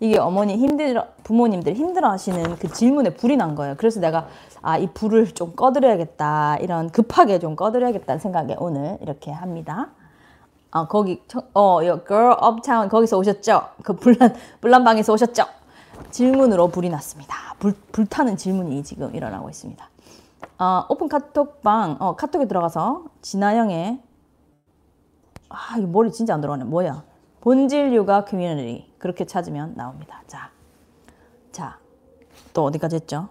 이게 0.00 0.18
어머니 0.18 0.56
힘들어, 0.56 1.06
부모님들 1.24 1.74
힘들어 1.74 2.10
하시는 2.10 2.56
그 2.56 2.70
질문에 2.70 3.14
불이 3.14 3.36
난 3.36 3.54
거예요. 3.54 3.74
그래서 3.78 4.00
내가 4.00 4.28
아, 4.62 4.78
이 4.78 4.86
불을 4.92 5.32
좀 5.32 5.54
꺼드려야겠다. 5.54 6.58
이런 6.58 6.90
급하게 6.90 7.38
좀 7.38 7.56
꺼드려야겠다는 7.56 8.20
생각에 8.20 8.56
오늘 8.58 8.98
이렇게 9.00 9.30
합니다. 9.30 9.88
아, 10.70 10.86
거기, 10.86 11.22
어, 11.54 11.80
Girl 11.80 12.36
Uptown 12.42 12.88
거기서 12.88 13.16
오셨죠? 13.18 13.62
그 13.82 13.94
불난, 13.94 14.34
불난방에서 14.60 15.12
오셨죠? 15.12 15.44
질문으로 16.10 16.68
불이 16.68 16.90
났습니다. 16.90 17.34
불, 17.58 17.74
불타는 17.92 18.36
질문이 18.36 18.82
지금 18.82 19.14
일어나고 19.14 19.48
있습니다. 19.48 19.88
어, 20.58 20.86
오픈 20.88 21.08
카톡방, 21.08 21.96
어, 22.00 22.16
카톡에 22.16 22.46
들어가서 22.46 23.04
진아영의 23.22 24.02
아, 25.48 25.78
이 25.78 25.86
머리 25.86 26.10
진짜 26.12 26.34
안 26.34 26.40
들어가네. 26.40 26.64
뭐야? 26.64 27.02
본질 27.45 27.93
육아 27.93 28.25
커뮤니티. 28.25 28.91
그렇게 28.97 29.25
찾으면 29.25 29.73
나옵니다. 29.75 30.21
자. 30.27 30.51
자. 31.51 31.77
또 32.53 32.65
어디까지 32.65 32.95
했죠? 32.95 33.29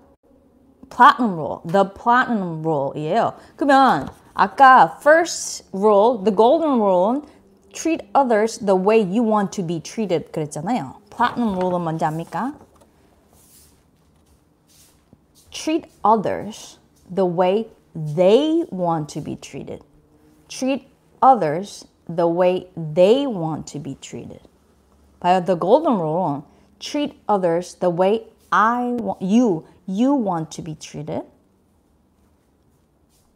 platinum 0.91 1.35
rule, 1.35 1.61
the 1.71 1.85
platinum 1.95 2.63
rule이에요. 2.67 3.35
그러면 3.57 4.09
아까 4.35 4.99
first 5.01 5.65
rule, 5.73 6.23
the 6.25 6.35
golden 6.35 6.81
rule, 6.81 7.23
treat 7.73 8.05
others 8.15 8.59
the 8.59 8.77
way 8.77 8.99
you 9.01 9.23
want 9.23 9.53
to 9.53 9.65
be 9.65 9.81
treated 9.81 10.33
그랬잖아요. 10.33 10.97
platinum 11.11 11.57
rule은 11.57 11.83
뭔지 11.83 12.05
압니까? 12.05 12.55
treat 15.51 15.87
others 16.03 16.79
the 17.13 17.27
way 17.27 17.69
they 17.95 18.65
want 18.73 19.13
to 19.13 19.23
be 19.23 19.37
treated. 19.37 19.83
treat 20.49 20.89
others 21.23 21.87
the 22.09 22.27
way 22.27 22.69
they 22.77 23.27
want 23.27 23.67
to 23.73 23.79
be 23.79 23.97
treated. 24.01 24.41
By 25.21 25.41
the 25.41 25.55
golden 25.55 25.99
rule, 25.99 26.45
treat 26.79 27.21
others 27.29 27.75
the 27.75 27.91
way 27.91 28.25
I 28.51 28.97
want 28.99 29.23
you 29.23 29.65
you 29.87 30.15
want 30.15 30.51
to 30.53 30.63
be 30.63 30.75
treated. 30.75 31.23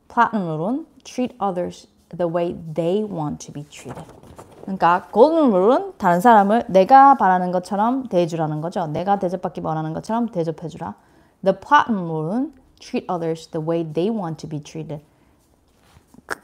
Platinum 0.09 0.47
룰은 0.47 0.87
treat 1.05 1.35
others 1.41 1.87
the 2.17 2.29
way 2.29 2.57
they 2.75 3.03
want 3.03 3.45
to 3.47 3.53
be 3.53 3.65
treated. 3.65 4.05
그러니까 4.63 5.09
골든 5.11 5.51
룰은 5.51 5.95
다른 5.99 6.21
사람을 6.21 6.65
내가 6.69 7.17
바라는 7.17 7.53
것처럼 7.53 8.09
대해주라는 8.09 8.61
거죠. 8.61 8.87
내가 8.87 9.19
대접받기 9.19 9.61
원하는 9.63 9.93
것처럼 9.93 10.29
대접해주라. 10.29 10.95
The 11.45 11.59
platinum 11.61 12.09
룰은 12.09 12.53
treat 12.81 13.07
others 13.11 13.49
the 13.51 13.65
way 13.65 13.85
they 13.85 14.11
want 14.11 14.39
to 14.39 14.49
be 14.49 14.63
treated. 14.63 15.03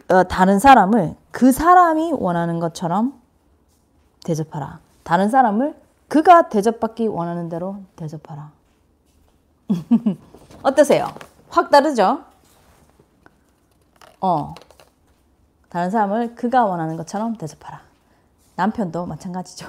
어, 0.10 0.24
다른 0.24 0.60
사람을 0.60 1.16
그 1.32 1.52
사람이 1.52 2.14
원하는 2.14 2.60
것처럼 2.60 3.20
대접하라. 4.24 4.80
다른 5.04 5.30
사람을 5.30 5.76
그가 6.08 6.50
대접받기 6.50 7.08
원하는 7.08 7.50
대로 7.50 7.78
대접하라. 7.96 8.52
어떠세요? 10.64 11.08
확 11.50 11.70
다르죠? 11.70 12.24
어. 14.22 14.54
다른 15.70 15.90
사람을 15.90 16.36
그가 16.36 16.66
원하는 16.66 16.96
것처럼 16.98 17.36
대접하라. 17.36 17.82
남편도 18.56 19.06
마찬가지죠. 19.06 19.68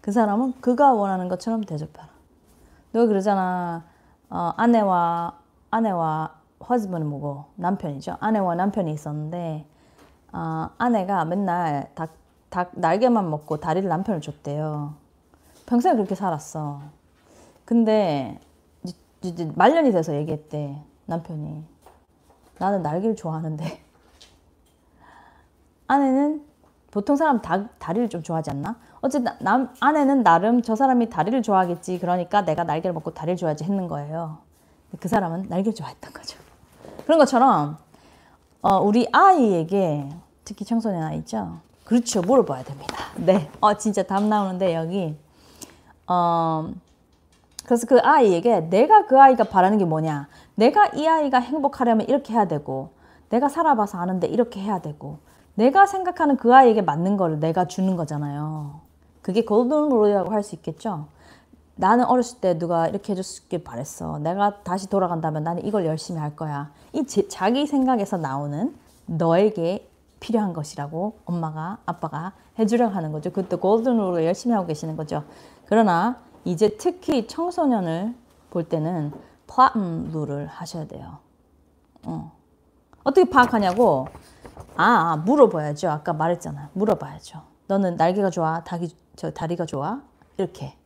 그 0.00 0.12
사람은 0.12 0.60
그가 0.60 0.92
원하는 0.92 1.28
것처럼 1.28 1.62
대접하라. 1.64 2.08
너 2.92 3.06
그러잖아. 3.06 3.84
어, 4.30 4.52
아내와 4.56 5.32
아내와 5.70 6.37
husband은 6.62 7.08
뭐고 7.08 7.46
남편이죠. 7.56 8.16
아내와 8.20 8.54
남편이 8.54 8.92
있었는데 8.92 9.66
어, 10.32 10.70
아내가 10.78 11.24
맨날 11.24 11.90
닭, 11.94 12.12
닭 12.50 12.72
날개만 12.74 13.28
먹고 13.30 13.58
다리를 13.58 13.88
남편을 13.88 14.20
줬대요. 14.20 14.94
평생 15.66 15.96
그렇게 15.96 16.14
살았어. 16.14 16.80
근데 17.64 18.40
이제 19.22 19.50
말년이 19.54 19.92
돼서 19.92 20.14
얘기했대 20.14 20.80
남편이 21.06 21.64
나는 22.58 22.82
날개를 22.82 23.16
좋아하는데 23.16 23.64
아내는 25.86 26.46
보통 26.90 27.16
사람 27.16 27.42
다, 27.42 27.68
다리를 27.78 28.08
좀 28.08 28.22
좋아하지 28.22 28.50
않나? 28.50 28.78
어쨌든 29.00 29.32
남, 29.40 29.74
아내는 29.80 30.22
나름 30.22 30.62
저 30.62 30.74
사람이 30.74 31.10
다리를 31.10 31.42
좋아하겠지 31.42 31.98
그러니까 31.98 32.42
내가 32.42 32.64
날개를 32.64 32.94
먹고 32.94 33.12
다리를 33.12 33.36
좋아하지 33.36 33.64
했는 33.64 33.88
거예요 33.88 34.38
그 34.98 35.08
사람은 35.08 35.46
날개를 35.48 35.74
좋아했던 35.74 36.12
거죠 36.12 36.38
그런 37.08 37.18
것처럼 37.18 37.78
어, 38.60 38.80
우리 38.80 39.08
아이에게 39.10 40.10
특히 40.44 40.66
청소년 40.66 41.04
아이 41.04 41.16
있죠? 41.20 41.60
그렇죠 41.84 42.20
물어봐야 42.20 42.64
됩니다 42.64 42.96
네, 43.16 43.50
어 43.60 43.72
진짜 43.78 44.02
답 44.02 44.22
나오는데 44.24 44.74
여기 44.74 45.16
어, 46.06 46.68
그래서 47.64 47.86
그 47.86 47.98
아이에게 47.98 48.60
내가 48.68 49.06
그 49.06 49.18
아이가 49.18 49.44
바라는 49.44 49.78
게 49.78 49.86
뭐냐. 49.86 50.28
내가 50.54 50.88
이 50.88 51.06
아이가 51.06 51.38
행복하려면 51.38 52.06
이렇게 52.08 52.32
해야 52.32 52.46
되고, 52.48 52.90
내가 53.28 53.50
살아봐서 53.50 53.98
아는데 53.98 54.26
이렇게 54.26 54.58
해야 54.60 54.78
되고, 54.80 55.18
내가 55.54 55.84
생각하는 55.84 56.38
그 56.38 56.54
아이에게 56.54 56.80
맞는 56.80 57.18
거를 57.18 57.40
내가 57.40 57.66
주는 57.66 57.94
거잖아요. 57.96 58.80
그게 59.20 59.44
골든 59.44 59.90
룰이라고 59.90 60.32
할 60.32 60.42
수 60.42 60.54
있겠죠. 60.54 61.08
나는 61.80 62.04
어렸을 62.06 62.40
때 62.40 62.58
누가 62.58 62.88
이렇게 62.88 63.12
해줬길 63.12 63.62
바랬어. 63.62 64.18
내가 64.18 64.62
다시 64.64 64.88
돌아간다면 64.88 65.44
나는 65.44 65.64
이걸 65.64 65.86
열심히 65.86 66.18
할 66.18 66.34
거야. 66.34 66.72
이 66.92 67.06
제, 67.06 67.28
자기 67.28 67.68
생각에서 67.68 68.16
나오는 68.16 68.74
너에게 69.06 69.88
필요한 70.18 70.52
것이라고 70.52 71.20
엄마가 71.24 71.78
아빠가 71.86 72.32
해주려고 72.58 72.96
하는 72.96 73.12
거죠. 73.12 73.30
그것도 73.30 73.60
골든룰을 73.60 74.24
열심히 74.24 74.54
하고 74.54 74.66
계시는 74.66 74.96
거죠. 74.96 75.22
그러나 75.66 76.16
이제 76.44 76.76
특히 76.76 77.28
청소년을 77.28 78.12
볼 78.50 78.64
때는 78.64 79.12
플라튼 79.46 80.10
룰을 80.10 80.48
하셔야 80.48 80.88
돼요. 80.88 81.18
어. 82.02 82.32
어떻게 83.04 83.30
파악하냐고? 83.30 84.08
아, 84.76 85.16
물어봐야죠. 85.24 85.88
아까 85.90 86.12
말했잖아. 86.12 86.70
물어봐야죠. 86.72 87.40
너는 87.68 87.96
날개가 87.96 88.30
좋아? 88.30 88.64
다기, 88.64 88.92
저 89.14 89.30
다리가 89.30 89.64
좋아? 89.64 90.02
이렇게. 90.38 90.77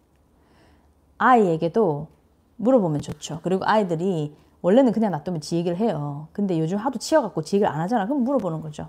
아이에게도 1.22 2.08
물어보면 2.56 3.00
좋죠. 3.00 3.40
그리고 3.42 3.64
아이들이 3.64 4.34
원래는 4.60 4.92
그냥 4.92 5.12
놔두면 5.12 5.40
지 5.40 5.56
얘기를 5.56 5.76
해요. 5.76 6.28
근데 6.32 6.58
요즘 6.58 6.78
하도 6.78 6.98
치여갖고 6.98 7.42
지 7.42 7.56
얘기를 7.56 7.72
안 7.72 7.80
하잖아. 7.80 8.06
그럼 8.06 8.24
물어보는 8.24 8.60
거죠. 8.60 8.88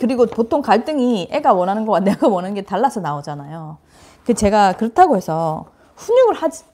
그리고 0.00 0.26
보통 0.26 0.62
갈등이 0.62 1.28
애가 1.30 1.52
원하는 1.52 1.84
거와 1.86 2.00
내가 2.06 2.28
원하는 2.28 2.54
게 2.54 2.62
달라서 2.62 3.00
나오잖아요. 3.00 3.78
그 4.24 4.34
제가 4.34 4.74
그렇다고 4.74 5.16
해서 5.16 5.66
훈육을 5.96 6.34
하지 6.34 6.64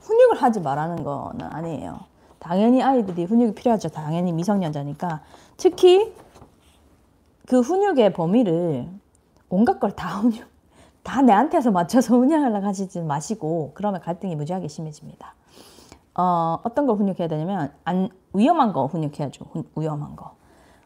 훈육을 0.00 0.42
하지 0.42 0.60
말라는 0.60 1.04
거는 1.04 1.46
아니에요. 1.50 2.00
당연히 2.40 2.82
아이들이 2.82 3.24
훈육이 3.24 3.54
필요하죠. 3.54 3.88
당연히 3.90 4.32
미성년자니까 4.32 5.20
특히 5.56 6.12
그 7.46 7.60
훈육의 7.60 8.12
범위를 8.14 8.88
온갖 9.48 9.78
걸 9.78 9.92
다 9.94 10.18
훈육 10.18 10.51
다 11.02 11.22
내한테서 11.22 11.70
맞춰서 11.70 12.16
훈육하려고 12.18 12.66
하시지 12.66 13.00
마시고 13.02 13.72
그러면 13.74 14.00
갈등이 14.00 14.36
무지하게 14.36 14.68
심해집니다. 14.68 15.34
어, 16.14 16.58
어떤 16.62 16.86
걸 16.86 16.96
훈육해야 16.96 17.28
되냐면 17.28 17.72
안, 17.84 18.08
위험한 18.34 18.72
거 18.72 18.86
훈육해야죠. 18.86 19.46
훈, 19.52 19.64
위험한 19.76 20.16
거. 20.16 20.34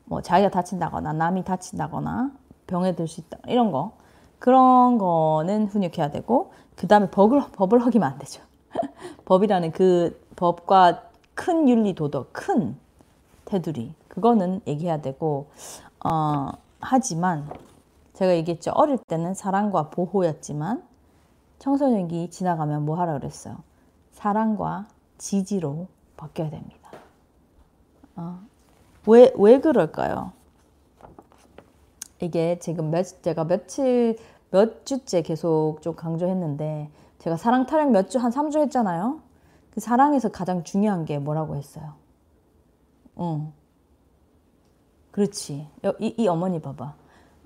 뭐 0.05 0.23
자기가 0.23 0.51
다친다거나 0.51 1.13
남이 1.13 1.45
다친다거나 1.45 2.31
병에 2.69 2.95
들 2.95 3.09
수 3.09 3.21
있다 3.21 3.39
이런 3.49 3.73
거 3.73 3.93
그런 4.39 4.99
거는 4.99 5.67
훈육해야 5.67 6.11
되고 6.11 6.53
그 6.77 6.87
다음에 6.87 7.11
법을 7.11 7.43
법을 7.53 7.83
어기면 7.83 8.13
안 8.13 8.19
되죠. 8.19 8.43
법이라는 9.25 9.73
그 9.73 10.21
법과 10.37 11.03
큰 11.35 11.69
윤리 11.69 11.95
도덕, 11.95 12.33
큰 12.33 12.77
테두리 13.47 13.95
그거는 14.09 14.61
얘기해야 14.67 15.01
되고 15.03 15.49
어, 16.05 16.51
하지만 16.81 17.49
제가 18.17 18.35
얘기했죠. 18.37 18.73
어릴 18.75 18.97
때는 18.97 19.35
사랑과 19.35 19.91
보호였지만 19.91 20.83
청소년기 21.59 22.31
지나가면 22.31 22.85
뭐 22.87 22.99
하라 22.99 23.19
그랬어요? 23.19 23.59
사랑과 24.13 24.89
지지로 25.19 25.87
바뀌어야 26.17 26.49
됩니다. 26.49 26.91
어. 28.17 28.41
왜, 29.07 29.33
왜 29.37 29.61
그럴까요? 29.61 30.33
이게 32.21 32.59
지금 32.59 32.91
몇, 32.91 33.23
제가 33.23 33.45
며칠, 33.45 34.17
몇 34.51 34.87
주째 34.87 35.21
계속 35.21 35.83
좀 35.83 35.95
강조했는데, 35.95 36.91
제가 37.19 37.37
사랑 37.37 37.67
타령 37.67 37.93
몇 37.93 38.09
주, 38.09 38.19
한 38.19 38.33
3주 38.33 38.61
했잖아요? 38.61 39.21
그 39.73 39.81
사랑에서 39.81 40.31
가장 40.31 40.65
중요한 40.65 41.05
게 41.05 41.19
뭐라고 41.19 41.57
했어요? 41.57 41.93
응. 43.19 43.53
그렇지. 45.11 45.69
이, 46.01 46.15
이 46.17 46.29
어머니 46.29 46.61
봐봐. 46.61 46.95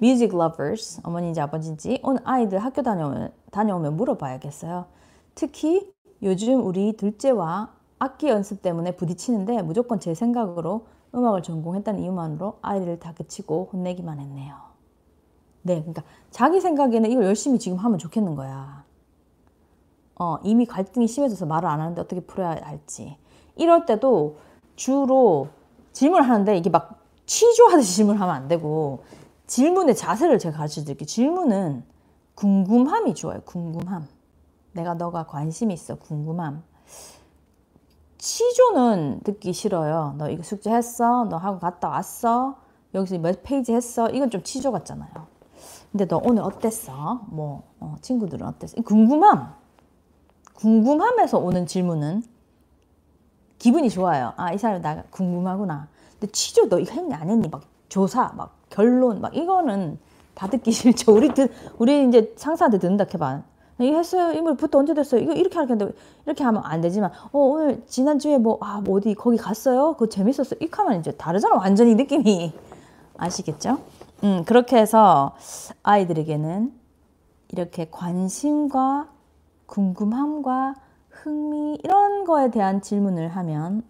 Music 0.03 0.35
lovers, 0.35 1.01
어머니인지 1.05 1.41
아버지인지, 1.41 2.01
오늘 2.03 2.21
아이들 2.25 2.59
학교 2.59 2.83
다녀오면, 2.83 3.33
다녀오면 3.51 3.97
물어봐야겠어요. 3.97 4.87
특히 5.35 5.93
요즘 6.23 6.65
우리 6.65 6.95
둘째와 6.97 7.73
악기 7.99 8.29
연습 8.29 8.63
때문에 8.63 8.97
부딪히는데 8.97 9.61
무조건 9.63 10.01
제 10.01 10.15
생각으로 10.15 10.87
음악을 11.15 11.43
전공했다는 11.43 12.01
이유만으로 12.01 12.59
아이들을 12.63 12.99
다 12.99 13.13
그치고 13.15 13.69
혼내기만 13.73 14.21
했네요. 14.21 14.55
네, 15.63 15.81
그러니까 15.81 16.03
자기 16.31 16.61
생각에는 16.61 17.11
이걸 17.11 17.25
열심히 17.25 17.59
지금 17.59 17.77
하면 17.77 17.99
좋겠는 17.99 18.35
거야. 18.37 18.85
어, 20.19 20.39
이미 20.43 20.65
갈등이 20.65 21.09
심해져서 21.09 21.45
말을 21.45 21.69
안 21.69 21.81
하는데 21.81 22.01
어떻게 22.01 22.21
풀어야 22.21 22.59
할지. 22.63 23.19
이럴 23.57 23.85
때도 23.85 24.39
주로 24.77 25.49
질문을 25.93 26.27
하는데 26.27 26.57
이게 26.57 26.71
막 26.71 27.03
취조하듯이 27.27 27.97
질문하면 27.97 28.35
안 28.35 28.49
되고 28.49 29.03
질문의 29.51 29.97
자세를 29.97 30.39
제가 30.39 30.59
가르쳐 30.59 30.85
드릴게요. 30.85 31.07
질문은 31.07 31.83
궁금함이 32.37 33.15
좋아요. 33.15 33.41
궁금함. 33.45 34.07
내가 34.73 34.95
너가 34.95 35.27
관심 35.27 35.73
있어. 35.73 35.97
궁금함. 35.97 36.63
치조는 38.19 39.23
듣기 39.25 39.53
싫어요. 39.53 40.15
너 40.19 40.31
이거 40.31 40.45
숙제 40.45 40.71
했어? 40.71 41.25
너 41.25 41.37
하고 41.37 41.59
갔다 41.59 41.89
왔어? 41.89 42.59
여기서 42.95 43.19
몇 43.19 43.43
페이지 43.43 43.75
했어? 43.75 44.09
이건 44.11 44.31
좀 44.31 44.45
치조 44.45 44.71
같잖아요. 44.71 45.11
근데 45.91 46.07
너 46.07 46.21
오늘 46.25 46.45
어땠어? 46.45 47.23
뭐 47.27 47.65
어, 47.81 47.97
친구들은 48.03 48.47
어땠어? 48.47 48.81
궁금함. 48.83 49.53
궁금함에서 50.55 51.39
오는 51.39 51.67
질문은 51.67 52.23
기분이 53.59 53.91
좋아요. 53.91 54.33
아, 54.37 54.53
이 54.53 54.59
사람이 54.59 54.81
나 54.81 55.03
궁금하구나. 55.11 55.89
근데 56.13 56.31
치조 56.31 56.69
너 56.69 56.79
이거 56.79 56.93
했니 56.93 57.13
안 57.15 57.29
했니? 57.29 57.49
막 57.49 57.63
조사, 57.89 58.33
막 58.37 58.60
결론, 58.71 59.21
막 59.21 59.37
이거는 59.37 59.99
다 60.35 60.49
듣기 60.49 60.73
싫죠. 60.73 61.13
우리 61.15 61.35
듣, 61.35 61.51
우리 61.79 62.07
이제 62.09 62.33
상사한테 62.37 62.79
듣는다 62.79 63.05
해봐. 63.13 63.43
이거 63.81 63.97
했어요. 63.97 64.33
이물부터 64.37 64.79
언제 64.79 64.93
됐어요? 64.95 65.23
이거 65.23 65.33
이렇게 65.33 65.59
하는데 65.59 65.91
이렇게 66.27 66.45
하면 66.45 66.63
안 66.67 66.83
되지만 66.83 67.11
어 67.33 67.39
오늘 67.39 67.83
지난주에 67.87 68.37
뭐, 68.39 68.59
아, 68.61 68.81
뭐 68.83 68.99
어디 68.99 69.15
거기 69.15 69.39
갔어요? 69.39 69.95
그거 69.95 70.07
재밌었어. 70.09 70.57
이렇게 70.61 70.77
하면 70.83 71.01
이제 71.01 71.13
다르잖아. 71.13 71.57
완전히 71.57 71.95
느낌이. 71.95 72.53
아시겠죠? 73.17 73.79
음, 74.25 74.45
그렇게 74.47 74.77
해서 74.77 75.35
아이들에게는 75.83 76.73
이렇게 77.53 77.89
관심과 77.91 79.09
궁금함과 79.67 80.75
흥미 81.11 81.79
이런 81.83 82.25
거에 82.25 82.51
대한 82.51 82.83
질문을 82.83 83.29
하면 83.29 83.83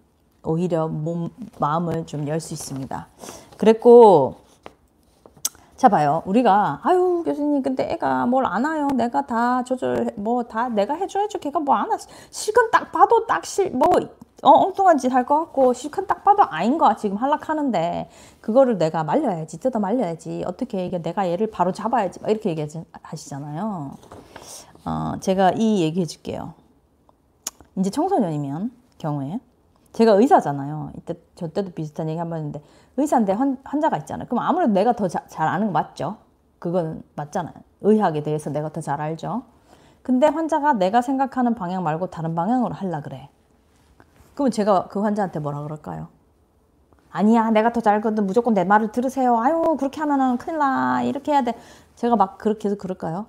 오히려 0.44 0.86
몸, 0.88 1.30
마음을 1.58 2.06
좀 2.06 2.26
열 2.28 2.38
수 2.40 2.54
있습니다. 2.54 3.08
그랬고 3.56 4.36
자 5.80 5.88
봐요. 5.88 6.22
우리가 6.26 6.80
아유 6.82 7.22
교수님 7.24 7.62
근데 7.62 7.90
애가 7.92 8.26
뭘 8.26 8.44
안 8.44 8.66
와요. 8.66 8.88
내가 8.94 9.24
다 9.24 9.64
조절 9.64 10.12
뭐 10.16 10.42
다 10.42 10.68
내가 10.68 10.92
해줘야죠. 10.94 11.38
걔가 11.38 11.58
뭐 11.60 11.74
안 11.74 11.88
와. 11.90 11.96
실컷 12.30 12.70
딱 12.70 12.92
봐도 12.92 13.24
딱 13.26 13.44
실 13.46 13.72
뭐 13.74 13.88
어, 14.42 14.50
엉뚱한 14.50 14.98
짓 14.98 15.10
할 15.10 15.24
것 15.24 15.38
같고 15.38 15.72
실컷 15.72 16.06
딱 16.06 16.22
봐도 16.22 16.42
아닌 16.42 16.76
거 16.76 16.94
지금 16.96 17.16
할락하는데 17.16 18.10
그거를 18.42 18.76
내가 18.76 19.04
말려야지 19.04 19.58
뜯어 19.58 19.78
말려야지 19.78 20.44
어떻게 20.46 20.84
이게 20.84 21.00
내가 21.00 21.26
얘를 21.30 21.50
바로 21.50 21.72
잡아야지 21.72 22.20
이렇게 22.28 22.50
얘기하시잖아요. 22.50 23.92
어, 24.84 25.12
제가 25.20 25.52
이 25.56 25.80
얘기해 25.80 26.04
줄게요. 26.04 26.52
이제 27.76 27.88
청소년이면 27.88 28.70
경우에 28.98 29.40
제가 29.92 30.12
의사잖아요. 30.12 30.90
이때 30.96 31.14
저 31.34 31.48
때도 31.48 31.72
비슷한 31.72 32.08
얘기 32.08 32.18
한 32.18 32.28
번 32.30 32.38
했는데 32.38 32.62
의사인데 32.96 33.32
환, 33.32 33.58
환자가 33.64 33.96
있잖아요. 33.98 34.26
그럼 34.28 34.44
아무래도 34.44 34.72
내가 34.72 34.92
더 34.92 35.08
잘 35.08 35.48
아는 35.48 35.68
거 35.68 35.72
맞죠? 35.72 36.16
그건 36.58 37.02
맞잖아요. 37.16 37.54
의학에 37.82 38.22
대해서 38.22 38.50
내가 38.50 38.68
더 38.70 38.80
잘 38.80 39.00
알죠. 39.00 39.42
근데 40.02 40.26
환자가 40.26 40.74
내가 40.74 41.02
생각하는 41.02 41.54
방향 41.54 41.82
말고 41.82 42.06
다른 42.08 42.34
방향으로 42.34 42.74
할라 42.74 43.00
그래. 43.00 43.28
그러면 44.34 44.50
제가 44.52 44.88
그 44.88 45.00
환자한테 45.00 45.40
뭐라 45.40 45.62
그럴까요? 45.62 46.08
아니야, 47.10 47.50
내가 47.50 47.72
더 47.72 47.80
잘 47.80 47.94
알거든. 47.96 48.26
무조건 48.26 48.54
내 48.54 48.64
말을 48.64 48.92
들으세요. 48.92 49.38
아유, 49.40 49.76
그렇게 49.78 50.00
하면은 50.00 50.38
큰일 50.38 50.58
나. 50.58 51.02
이렇게 51.02 51.32
해야 51.32 51.42
돼. 51.42 51.54
제가 51.96 52.14
막 52.16 52.38
그렇게 52.38 52.68
해서 52.68 52.76
그럴까요? 52.78 53.26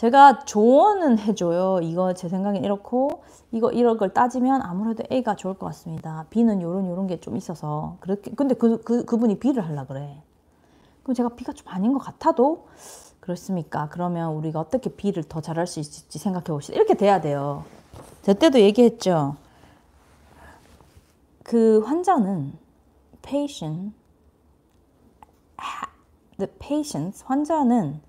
제가 0.00 0.46
조언은 0.46 1.18
해줘요. 1.18 1.80
이거 1.82 2.14
제 2.14 2.30
생각엔 2.30 2.64
이렇고 2.64 3.22
이거 3.52 3.70
이런 3.70 3.98
걸 3.98 4.14
따지면 4.14 4.62
아무래도 4.62 5.04
A가 5.12 5.36
좋을 5.36 5.52
것 5.52 5.66
같습니다. 5.66 6.24
B는 6.30 6.62
요런 6.62 6.88
요런 6.88 7.06
게 7.06 7.18
좀 7.20 7.36
있어서 7.36 7.98
그렇게 8.00 8.30
근데 8.30 8.54
그, 8.54 8.80
그 8.82 9.04
그분이 9.04 9.38
B를 9.38 9.62
하려 9.62 9.86
그래. 9.86 10.22
그럼 11.02 11.14
제가 11.14 11.28
B가 11.36 11.52
좀 11.52 11.68
아닌 11.68 11.92
것 11.92 11.98
같아도 11.98 12.66
그렇습니까? 13.20 13.90
그러면 13.90 14.32
우리가 14.36 14.58
어떻게 14.58 14.88
B를 14.88 15.22
더 15.24 15.42
잘할 15.42 15.66
수 15.66 15.80
있을지 15.80 16.18
생각해 16.18 16.44
봅시다. 16.46 16.76
이렇게 16.76 16.94
돼야 16.94 17.20
돼요. 17.20 17.64
저 18.22 18.32
때도 18.32 18.58
얘기했죠. 18.58 19.36
그 21.42 21.80
환자는 21.80 22.54
patient 23.20 23.92
the 26.38 26.50
patients 26.58 27.22
환자는 27.26 28.00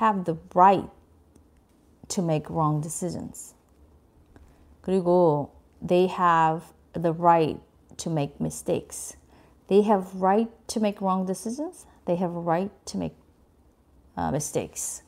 have 0.00 0.24
the 0.24 0.40
right 0.54 0.88
to 2.08 2.22
make 2.22 2.48
wrong 2.50 2.80
decisions. 2.80 3.54
그리고 4.82 5.50
they 5.80 6.06
have 6.06 6.72
the 6.92 7.12
right 7.12 7.60
to 7.96 8.10
make 8.10 8.34
mistakes. 8.40 9.16
They 9.68 9.82
have 9.82 10.14
right 10.20 10.50
to 10.68 10.80
make 10.80 11.00
wrong 11.00 11.26
decisions. 11.26 11.86
They 12.04 12.16
have 12.16 12.34
right 12.34 12.70
to 12.86 12.98
make 12.98 13.16
uh, 14.16 14.30
mistakes. 14.30 15.02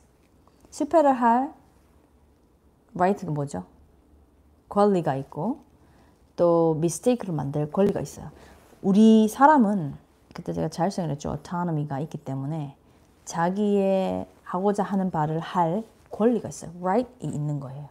실패를 0.71 1.13
할 1.13 1.53
right가 2.95 3.31
뭐죠? 3.31 3.65
권리가 4.69 5.15
있고 5.15 5.59
또 6.35 6.75
mistake를 6.77 7.33
만들 7.33 7.71
권리가 7.71 8.01
있어요. 8.01 8.31
우리 8.81 9.27
사람은 9.27 9.95
그때 10.33 10.53
제가 10.53 10.69
자율성을 10.69 11.09
했죠. 11.11 11.29
autonomy가 11.29 11.99
있기 12.01 12.17
때문에 12.19 12.75
자기의 13.25 14.27
하고자 14.43 14.83
하는 14.83 15.11
바를 15.11 15.39
할 15.39 15.83
권리가 16.11 16.49
있어요. 16.49 16.71
right이 16.81 17.33
있는 17.33 17.59
거예요. 17.59 17.89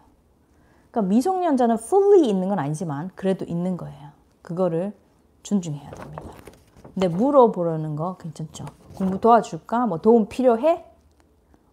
그러니까 0.90 1.08
미성년자는 1.14 1.76
fully 1.80 2.28
있는 2.28 2.48
건 2.48 2.58
아니지만 2.58 3.10
그래도 3.14 3.44
있는 3.44 3.76
거예요. 3.76 4.10
그거를 4.42 4.92
존중해야 5.42 5.90
됩니다. 5.90 6.22
근데 6.94 7.08
물어보려는 7.08 7.96
거 7.96 8.16
괜찮죠? 8.16 8.64
공부 8.94 9.20
도와줄까? 9.20 9.86
뭐 9.86 9.98
도움 9.98 10.26
필요해? 10.28 10.84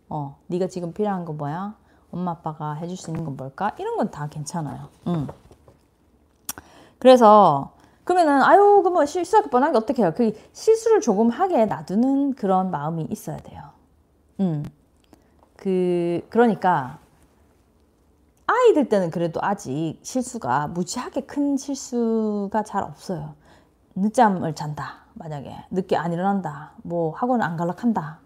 어, 0.09 0.37
네가 0.47 0.67
지금 0.67 0.93
필요한 0.93 1.23
거 1.25 1.33
뭐야? 1.33 1.75
엄마 2.11 2.31
아빠가 2.31 2.73
해줄 2.73 2.97
수 2.97 3.09
있는 3.09 3.23
건 3.25 3.37
뭘까? 3.37 3.71
이런 3.79 3.95
건 3.97 4.11
다 4.11 4.27
괜찮아요. 4.27 4.89
음. 5.07 5.27
그래서 6.99 7.71
그러면은 8.03 8.41
아유 8.43 8.81
그뭐 8.83 9.05
실수할 9.05 9.49
뻔하게 9.49 9.77
어떻게 9.77 10.01
해요? 10.03 10.13
그 10.15 10.33
실수를 10.51 11.01
조금 11.01 11.29
하게 11.29 11.65
놔두는 11.65 12.33
그런 12.35 12.69
마음이 12.71 13.07
있어야 13.09 13.37
돼요. 13.37 13.61
음. 14.41 14.63
그 15.63 16.21
그러니까 16.29 16.97
아이들 18.47 18.89
때는 18.89 19.09
그래도 19.11 19.39
아직 19.41 19.97
실수가 20.01 20.67
무지하게 20.67 21.21
큰 21.21 21.55
실수가 21.55 22.63
잘 22.63 22.83
없어요. 22.83 23.35
늦잠을 23.95 24.53
잔다. 24.55 25.03
만약에 25.13 25.55
늦게 25.71 25.95
안 25.95 26.11
일어난다. 26.11 26.71
뭐 26.83 27.13
학원 27.15 27.41
안 27.41 27.55
갈락한다. 27.55 28.19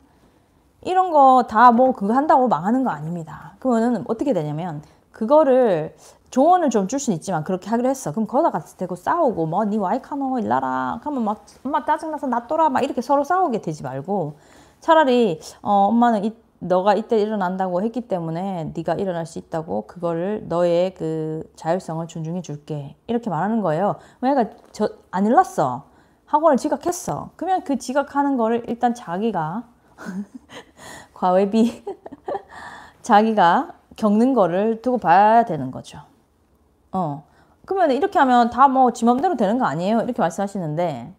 이런 0.82 1.12
거 1.12 1.44
다 1.48 1.72
뭐 1.72 1.92
그거 1.94 2.14
한다고 2.14 2.48
망하는 2.48 2.84
거 2.84 2.90
아닙니다. 2.90 3.56
그러면은 3.60 4.04
어떻게 4.08 4.34
되냐면 4.34 4.82
그거를 5.12 5.96
조언을 6.32 6.70
좀 6.72 6.88
줄 6.88 7.00
수는 7.00 7.18
있지만 7.18 7.44
그렇게 7.44 7.70
하기로 7.70 7.88
했어. 7.90 8.12
그럼 8.12 8.26
거기다 8.28 8.50
같이 8.52 8.78
대고 8.78 8.96
싸우고 8.96 9.46
뭐니 9.46 9.78
와이카노 9.78 10.40
일나라 10.40 11.00
하면 11.04 11.24
막 11.24 11.46
엄마 11.64 11.86
짜증나서 11.86 12.28
놔둬라 12.28 12.70
막 12.70 12.84
이렇게 12.84 13.02
서로 13.02 13.24
싸우게 13.24 13.62
되지 13.62 13.84
말고 13.84 14.38
차라리 14.80 15.40
어, 15.62 15.72
엄마는 15.90 16.26
이, 16.26 16.36
너가 16.60 16.96
이때 16.96 17.20
일어난다고 17.22 17.82
했기 17.84 18.02
때문에 18.02 18.72
네가 18.76 18.94
일어날 18.96 19.26
수 19.26 19.38
있다고 19.40 19.84
그거를 19.88 20.46
너의 20.48 20.94
그 20.96 21.44
자율성을 21.56 22.06
존중해 22.08 22.42
줄게 22.42 22.96
이렇게 23.08 23.30
말하는 23.30 23.62
거예요. 23.62 23.96
왜냐가 24.22 24.50
저안 24.72 25.26
일났어 25.26 25.86
학원을 26.26 26.58
지각했어. 26.58 27.30
그러면 27.36 27.64
그 27.64 27.78
지각하는 27.78 28.38
거를 28.38 28.64
일단 28.68 28.94
자기가 28.96 29.64
과외비 31.14 31.84
자기가 33.02 33.74
겪는 33.96 34.34
거를 34.34 34.82
두고 34.82 34.98
봐야 34.98 35.46
되는 35.46 35.72
거죠. 35.72 36.00
어. 36.92 37.24
그러면 37.66 37.92
이렇게 37.92 38.18
하면 38.20 38.50
다 38.50 38.68
뭐 38.68 38.92
지 38.92 39.06
맘대로 39.06 39.36
되는 39.36 39.58
거 39.60 39.66
아니에요? 39.66 40.02
이렇게 40.02 40.22
말씀하시는데 40.22 41.14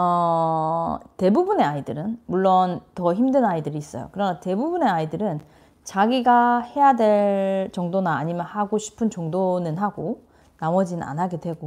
어, 0.00 1.00
대부분의 1.16 1.66
아이들은 1.66 2.20
물론 2.26 2.80
더 2.94 3.12
힘든 3.12 3.44
아이들이 3.44 3.76
있어요. 3.76 4.10
그러나 4.12 4.38
대부분의 4.38 4.88
아이들은 4.88 5.40
자기가 5.82 6.60
해야 6.60 6.94
될 6.94 7.70
정도나 7.72 8.14
아니면 8.14 8.46
하고 8.46 8.78
싶은 8.78 9.10
정도는 9.10 9.76
하고 9.76 10.22
나머지는 10.60 11.02
안 11.02 11.18
하게 11.18 11.40
되고 11.40 11.66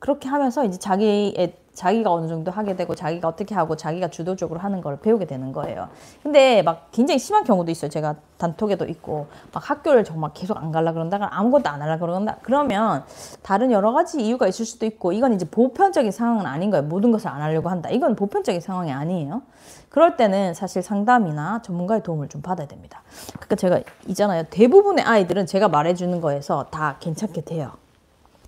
그렇게 0.00 0.28
하면서 0.28 0.66
이제 0.66 0.78
자기의 0.78 1.56
자기가 1.74 2.12
어느 2.12 2.28
정도 2.28 2.50
하게 2.50 2.76
되고 2.76 2.94
자기가 2.94 3.28
어떻게 3.28 3.54
하고 3.54 3.76
자기가 3.76 4.08
주도적으로 4.08 4.60
하는 4.60 4.80
걸 4.80 4.98
배우게 4.98 5.26
되는 5.26 5.52
거예요. 5.52 5.88
근데 6.22 6.62
막 6.62 6.88
굉장히 6.92 7.18
심한 7.18 7.44
경우도 7.44 7.70
있어요. 7.70 7.90
제가 7.90 8.14
단톡에도 8.38 8.86
있고 8.86 9.26
막 9.52 9.70
학교를 9.70 10.04
정말 10.04 10.30
계속 10.34 10.56
안 10.56 10.70
갈라 10.72 10.92
그런다가 10.92 11.36
아무것도 11.38 11.68
안 11.68 11.82
하려 11.82 11.98
그런다. 11.98 12.36
그러면 12.42 13.04
다른 13.42 13.72
여러 13.72 13.92
가지 13.92 14.22
이유가 14.22 14.46
있을 14.46 14.64
수도 14.64 14.86
있고 14.86 15.12
이건 15.12 15.34
이제 15.34 15.44
보편적인 15.44 16.10
상황은 16.12 16.46
아닌 16.46 16.70
거예요. 16.70 16.84
모든 16.84 17.10
것을 17.10 17.28
안 17.28 17.42
하려고 17.42 17.68
한다. 17.68 17.90
이건 17.90 18.14
보편적인 18.14 18.60
상황이 18.60 18.92
아니에요. 18.92 19.42
그럴 19.88 20.16
때는 20.16 20.54
사실 20.54 20.82
상담이나 20.82 21.62
전문가의 21.62 22.02
도움을 22.02 22.28
좀 22.28 22.42
받아야 22.42 22.66
됩니다. 22.66 23.02
그러니까 23.34 23.56
제가 23.56 23.80
있잖아요. 24.08 24.44
대부분의 24.50 25.04
아이들은 25.04 25.46
제가 25.46 25.68
말해주는 25.68 26.20
거에서 26.20 26.66
다 26.70 26.96
괜찮게 27.00 27.42
돼요. 27.42 27.72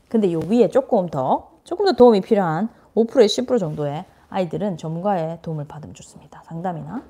근데 0.08 0.32
요 0.32 0.40
위에 0.48 0.68
조금 0.68 1.08
더 1.08 1.50
조금 1.64 1.86
더 1.86 1.92
도움이 1.92 2.20
필요한 2.20 2.68
5%에 2.96 3.26
10% 3.26 3.60
정도의 3.60 4.04
아이들은 4.30 4.78
전문가의 4.78 5.38
도움을 5.42 5.66
받으면 5.66 5.94
좋습니다. 5.94 6.42
상담이나 6.46 7.02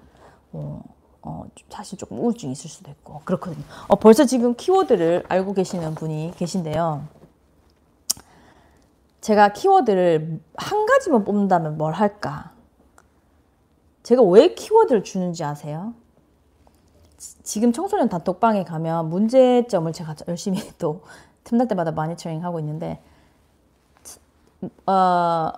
어, 0.52 0.82
어, 1.22 1.44
사실 1.70 1.96
조금 1.96 2.18
우울증이 2.18 2.52
있을 2.52 2.68
수도 2.68 2.90
있고 2.90 3.22
그렇거든요. 3.24 3.64
어, 3.88 3.96
벌써 3.96 4.24
지금 4.24 4.54
키워드를 4.54 5.24
알고 5.28 5.54
계시는 5.54 5.94
분이 5.94 6.34
계신데요. 6.36 7.04
제가 9.20 9.52
키워드를 9.52 10.40
한 10.56 10.86
가지만 10.86 11.24
뽑는다면 11.24 11.78
뭘 11.78 11.94
할까? 11.94 12.52
제가 14.02 14.22
왜 14.22 14.54
키워드를 14.54 15.02
주는지 15.02 15.42
아세요? 15.42 15.94
지금 17.16 17.72
청소년 17.72 18.08
단톡방에 18.08 18.62
가면 18.64 19.08
문제점을 19.08 19.92
제가 19.92 20.14
열심히 20.28 20.60
또 20.78 21.02
틈날 21.42 21.66
때마다 21.66 21.90
마니터링 21.92 22.44
하고 22.44 22.58
있는데 22.60 23.00
어, 24.86 25.52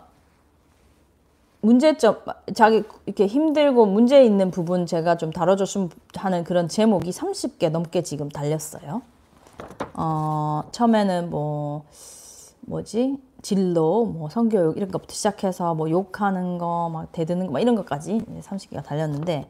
문제점 1.68 2.16
자기 2.54 2.82
이렇게 3.04 3.26
힘들고 3.26 3.84
문제 3.84 4.24
있는 4.24 4.50
부분 4.50 4.86
제가 4.86 5.18
좀 5.18 5.30
다뤄줬으면 5.30 5.90
하는 6.14 6.42
그런 6.42 6.66
제목이 6.66 7.10
30개 7.10 7.68
넘게 7.68 8.02
지금 8.02 8.30
달렸어요. 8.30 9.02
어, 9.92 10.62
처음에는 10.72 11.28
뭐 11.28 11.84
뭐지 12.62 13.18
진로, 13.42 14.06
뭐 14.06 14.30
성교육 14.30 14.78
이런 14.78 14.90
것부터 14.90 15.12
시작해서 15.12 15.74
뭐 15.74 15.90
욕하는 15.90 16.56
거, 16.56 16.88
막 16.90 17.12
대드는 17.12 17.46
거, 17.46 17.52
막 17.52 17.60
이런 17.60 17.74
것까지 17.74 18.18
30개가 18.40 18.82
달렸는데 18.82 19.46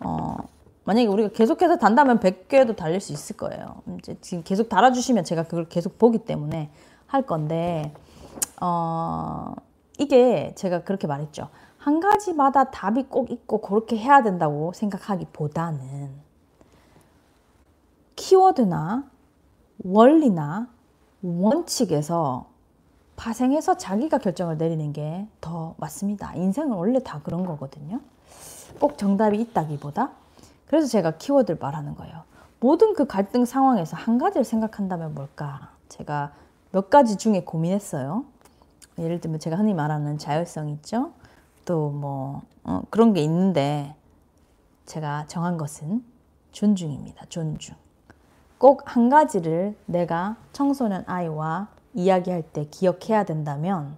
어, 0.00 0.38
만약에 0.82 1.06
우리가 1.06 1.28
계속해서 1.28 1.76
단다면 1.76 2.18
100개도 2.18 2.74
달릴 2.74 3.00
수 3.00 3.12
있을 3.12 3.36
거예요. 3.36 3.82
이제 4.00 4.16
지금 4.20 4.42
계속 4.42 4.68
달아주시면 4.68 5.22
제가 5.22 5.44
그걸 5.44 5.68
계속 5.68 6.00
보기 6.00 6.18
때문에 6.18 6.68
할 7.06 7.22
건데 7.22 7.92
어. 8.60 9.54
이게 10.00 10.52
제가 10.56 10.82
그렇게 10.82 11.06
말했죠. 11.06 11.50
한 11.80 11.98
가지마다 11.98 12.64
답이 12.70 13.04
꼭 13.04 13.30
있고 13.30 13.60
그렇게 13.62 13.96
해야 13.96 14.22
된다고 14.22 14.72
생각하기보다는 14.74 16.10
키워드나 18.16 19.04
원리나 19.82 20.68
원칙에서 21.22 22.46
파생해서 23.16 23.76
자기가 23.78 24.18
결정을 24.18 24.58
내리는 24.58 24.92
게 24.92 25.26
더 25.40 25.74
맞습니다. 25.78 26.34
인생은 26.34 26.72
원래 26.76 26.98
다 27.00 27.20
그런 27.24 27.46
거거든요. 27.46 28.00
꼭 28.78 28.98
정답이 28.98 29.40
있다기보다. 29.40 30.10
그래서 30.66 30.86
제가 30.86 31.12
키워드를 31.16 31.58
말하는 31.58 31.94
거예요. 31.94 32.22
모든 32.60 32.92
그 32.92 33.06
갈등 33.06 33.46
상황에서 33.46 33.96
한 33.96 34.18
가지를 34.18 34.44
생각한다면 34.44 35.14
뭘까? 35.14 35.70
제가 35.88 36.32
몇 36.72 36.90
가지 36.90 37.16
중에 37.16 37.42
고민했어요. 37.42 38.24
예를 38.98 39.20
들면 39.20 39.40
제가 39.40 39.56
흔히 39.56 39.72
말하는 39.72 40.18
자율성 40.18 40.68
있죠. 40.68 41.12
또뭐 41.70 42.42
어, 42.64 42.82
그런 42.90 43.12
게 43.12 43.22
있는데 43.22 43.94
제가 44.86 45.26
정한 45.28 45.56
것은 45.56 46.04
존중입니다. 46.50 47.26
존중. 47.28 47.76
꼭 48.58 48.82
한 48.86 49.08
가지를 49.08 49.76
내가 49.86 50.36
청소년 50.52 51.04
아이와 51.06 51.68
이야기할 51.94 52.42
때 52.42 52.66
기억해야 52.68 53.24
된다면 53.24 53.96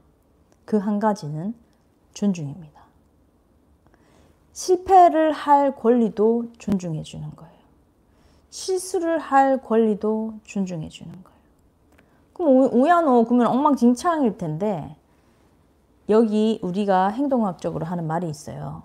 그 0.66 0.76
한 0.76 1.00
가지는 1.00 1.54
존중입니다. 2.12 2.82
실패를 4.52 5.32
할 5.32 5.74
권리도 5.74 6.52
존중해 6.58 7.02
주는 7.02 7.34
거예요. 7.34 7.52
실수를 8.50 9.18
할 9.18 9.62
권리도 9.62 10.34
존중해 10.44 10.90
주는 10.90 11.10
거예요. 11.10 11.38
그럼 12.34 12.74
우야노 12.74 13.24
그러면 13.24 13.46
엉망진창일 13.46 14.36
텐데 14.36 14.94
여기 16.08 16.58
우리가 16.62 17.08
행동학적으로 17.08 17.86
하는 17.86 18.06
말이 18.06 18.28
있어요. 18.28 18.82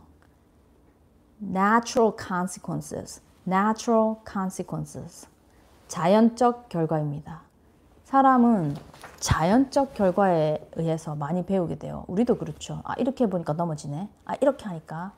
natural 1.41 2.13
consequences. 2.17 3.21
natural 3.47 4.15
consequences. 4.29 5.27
자연적 5.87 6.69
결과입니다. 6.69 7.41
사람은 8.03 8.75
자연적 9.19 9.93
결과에 9.93 10.65
의해서 10.75 11.15
많이 11.15 11.45
배우게 11.45 11.77
돼요. 11.77 12.05
우리도 12.07 12.37
그렇죠. 12.37 12.81
아, 12.85 12.93
이렇게 12.97 13.25
해보니까 13.25 13.53
넘어지네. 13.53 14.07
아, 14.25 14.35
이렇게 14.41 14.65
하니까 14.65 15.11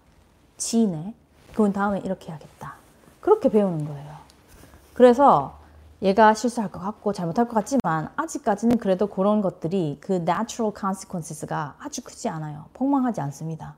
지네. 0.57 1.13
그건 1.51 1.73
다음에 1.73 1.99
이렇게 1.99 2.29
해야겠다. 2.29 2.75
그렇게 3.19 3.49
배우는 3.49 3.87
거예요. 3.87 4.15
그래서 4.93 5.58
얘가 6.01 6.33
실수할 6.33 6.71
것 6.71 6.79
같고 6.79 7.11
잘못할 7.11 7.47
것 7.47 7.55
같지만 7.55 8.09
아직까지는 8.15 8.77
그래도 8.77 9.07
그런 9.07 9.41
것들이 9.41 9.97
그 9.99 10.13
natural 10.13 10.73
consequences가 10.77 11.75
아주 11.79 12.01
크지 12.03 12.29
않아요. 12.29 12.65
폭망하지 12.73 13.19
않습니다. 13.21 13.75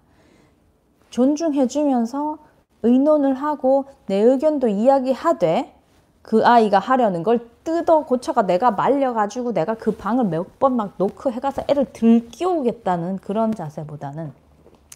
존중해주면서 1.10 2.38
의논을 2.84 3.34
하고 3.36 3.86
내 4.06 4.16
의견도 4.16 4.68
이야기하되 4.68 5.76
그 6.22 6.46
아이가 6.46 6.78
하려는 6.80 7.24
걸 7.24 7.50
뜯어 7.64 8.06
고쳐가 8.06 8.44
내가 8.44 8.72
말려가지고 8.72 9.54
내가 9.54 9.74
그 9.76 9.92
방을 9.96 10.26
몇 10.26 10.46
번 10.60 10.76
막 10.76 10.94
노크 10.98 11.32
해가서 11.32 11.64
애를 11.68 11.92
들끼우겠다는 11.94 13.18
그런 13.18 13.54
자세보다는 13.54 14.32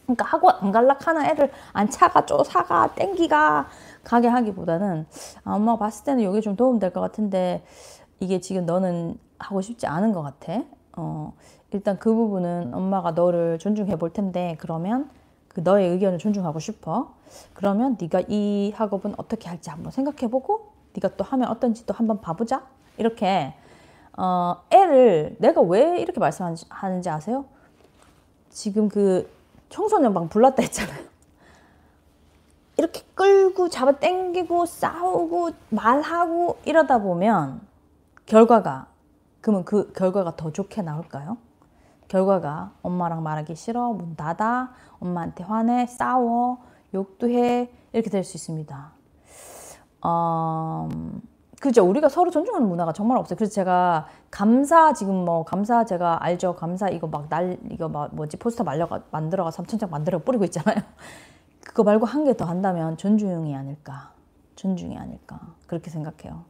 그러니까 0.03 0.25
학원 0.25 0.55
안 0.61 0.71
갈락 0.71 1.07
하는 1.07 1.25
애를 1.25 1.51
안 1.73 1.89
차가 1.89 2.25
쪼사가 2.25 2.93
땡기가 2.93 3.67
가게 4.05 4.29
하기보다는 4.29 5.05
아, 5.43 5.55
엄마가 5.55 5.79
봤을 5.79 6.05
때는 6.05 6.23
이게 6.29 6.39
좀 6.39 6.55
도움 6.55 6.79
될 6.79 6.91
것 6.93 7.01
같은데 7.01 7.65
이게 8.21 8.39
지금 8.39 8.65
너는 8.65 9.17
하고 9.37 9.61
싶지 9.61 9.85
않은 9.87 10.13
것 10.13 10.21
같아. 10.21 10.63
어, 10.95 11.33
일단 11.71 11.99
그 11.99 12.13
부분은 12.13 12.73
엄마가 12.73 13.11
너를 13.11 13.59
존중해 13.59 13.97
볼 13.97 14.13
텐데 14.13 14.55
그러면 14.59 15.09
그 15.49 15.59
너의 15.59 15.89
의견을 15.89 16.19
존중하고 16.19 16.59
싶어. 16.59 17.13
그러면 17.53 17.97
네가 17.99 18.21
이 18.29 18.71
학업은 18.75 19.15
어떻게 19.17 19.49
할지 19.49 19.69
한번 19.69 19.91
생각해 19.91 20.29
보고 20.31 20.71
네가 20.93 21.17
또 21.17 21.25
하면 21.25 21.49
어떤지 21.49 21.85
또 21.85 21.93
한번 21.93 22.21
봐보자. 22.21 22.63
이렇게 22.97 23.53
어, 24.17 24.55
애를 24.69 25.35
내가 25.39 25.59
왜 25.61 25.99
이렇게 25.99 26.19
말씀하는지 26.21 27.09
아세요? 27.09 27.43
지금 28.49 28.87
그 28.87 29.29
청소년 29.67 30.13
방 30.13 30.29
불났다 30.29 30.61
했잖아요. 30.61 31.03
이렇게 32.77 33.01
끌고 33.15 33.69
잡아 33.69 33.93
당기고 33.93 34.65
싸우고 34.65 35.51
말하고 35.69 36.57
이러다 36.65 36.99
보면 36.99 37.61
결과가 38.25 38.87
그러면 39.41 39.63
그 39.65 39.91
결과가 39.93 40.35
더 40.35 40.51
좋게 40.51 40.81
나올까요? 40.81 41.37
결과가 42.07 42.71
엄마랑 42.81 43.23
말하기 43.23 43.55
싫어 43.55 43.93
문 43.93 44.15
닫아 44.15 44.71
엄마한테 44.99 45.43
화내 45.43 45.85
싸워 45.87 46.59
욕도 46.93 47.29
해 47.29 47.69
이렇게 47.93 48.09
될 48.09 48.23
수 48.23 48.37
있습니다. 48.37 48.91
어, 50.01 50.89
그죠 51.61 51.83
우리가 51.87 52.09
서로 52.09 52.29
존중하는 52.31 52.67
문화가 52.67 52.91
정말 52.93 53.17
없어요. 53.17 53.37
그래서 53.37 53.53
제가 53.53 54.07
감사 54.31 54.93
지금 54.93 55.15
뭐 55.25 55.43
감사 55.45 55.85
제가 55.85 56.23
알죠 56.23 56.55
감사 56.55 56.89
이거 56.89 57.07
막 57.07 57.29
날 57.29 57.57
이거 57.71 57.87
막 57.89 58.13
뭐지 58.13 58.37
포스터 58.37 58.63
말려가 58.63 59.01
만들어가 59.11 59.49
3천 59.51 59.79
장 59.79 59.89
만들어 59.89 60.19
뿌리고 60.19 60.43
있잖아요. 60.45 60.77
그거 61.65 61.83
말고 61.83 62.05
한 62.05 62.23
개 62.23 62.33
더 62.33 62.45
한다면 62.45 62.95
존중이 62.97 63.55
아닐까 63.55 64.11
존중이 64.55 64.97
아닐까 64.97 65.39
그렇게 65.67 65.89
생각해요. 65.89 66.43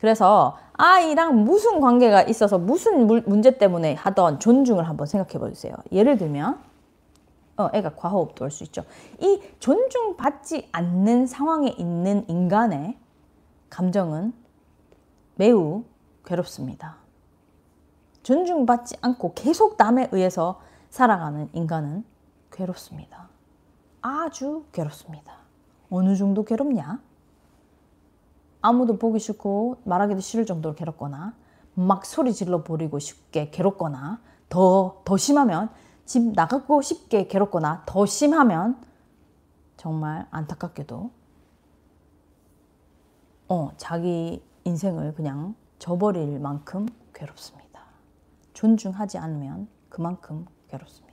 그래서 0.00 0.58
아이랑 0.74 1.44
무슨 1.44 1.80
관계가 1.80 2.22
있어서 2.24 2.58
무슨 2.58 3.06
문제 3.06 3.56
때문에 3.58 3.94
하던 3.94 4.40
존중을 4.40 4.88
한번 4.88 5.06
생각해 5.06 5.38
보세요. 5.38 5.74
예를 5.92 6.18
들면 6.18 6.58
어, 7.58 7.70
애가 7.72 7.94
과호흡도 7.96 8.44
할수 8.44 8.64
있죠. 8.64 8.84
이 9.20 9.40
존중받지 9.60 10.68
않는 10.72 11.26
상황에 11.26 11.68
있는 11.78 12.24
인간의 12.28 12.98
감정은 13.70 14.34
매우 15.36 15.84
괴롭습니다. 16.26 16.96
존중받지 18.22 18.96
않고 19.00 19.32
계속 19.34 19.76
남에 19.78 20.08
의해서 20.12 20.60
살아가는 20.90 21.48
인간은 21.52 22.04
괴롭습니다. 22.50 23.28
아주 24.06 24.66
괴롭습니다. 24.70 25.34
어느 25.90 26.14
정도 26.14 26.44
괴롭냐? 26.44 27.02
아무도 28.62 28.98
보기 28.98 29.18
싫고 29.18 29.78
말하기도 29.82 30.20
싫을 30.20 30.46
정도로 30.46 30.76
괴롭거나 30.76 31.34
막 31.74 32.06
소리 32.06 32.32
질러 32.32 32.62
버리고 32.62 33.00
쉽게 33.00 33.50
괴롭거나 33.50 34.20
더, 34.48 35.02
더 35.04 35.16
심하면 35.16 35.70
집 36.04 36.22
나가고 36.34 36.82
싶게 36.82 37.26
괴롭거나 37.26 37.82
더 37.84 38.06
심하면 38.06 38.80
정말 39.76 40.28
안타깝게도 40.30 41.10
어, 43.48 43.70
자기 43.76 44.40
인생을 44.62 45.14
그냥 45.14 45.56
저버릴 45.80 46.38
만큼 46.38 46.86
괴롭습니다. 47.12 47.82
존중하지 48.52 49.18
않으면 49.18 49.66
그만큼 49.88 50.46
괴롭습니다. 50.68 51.05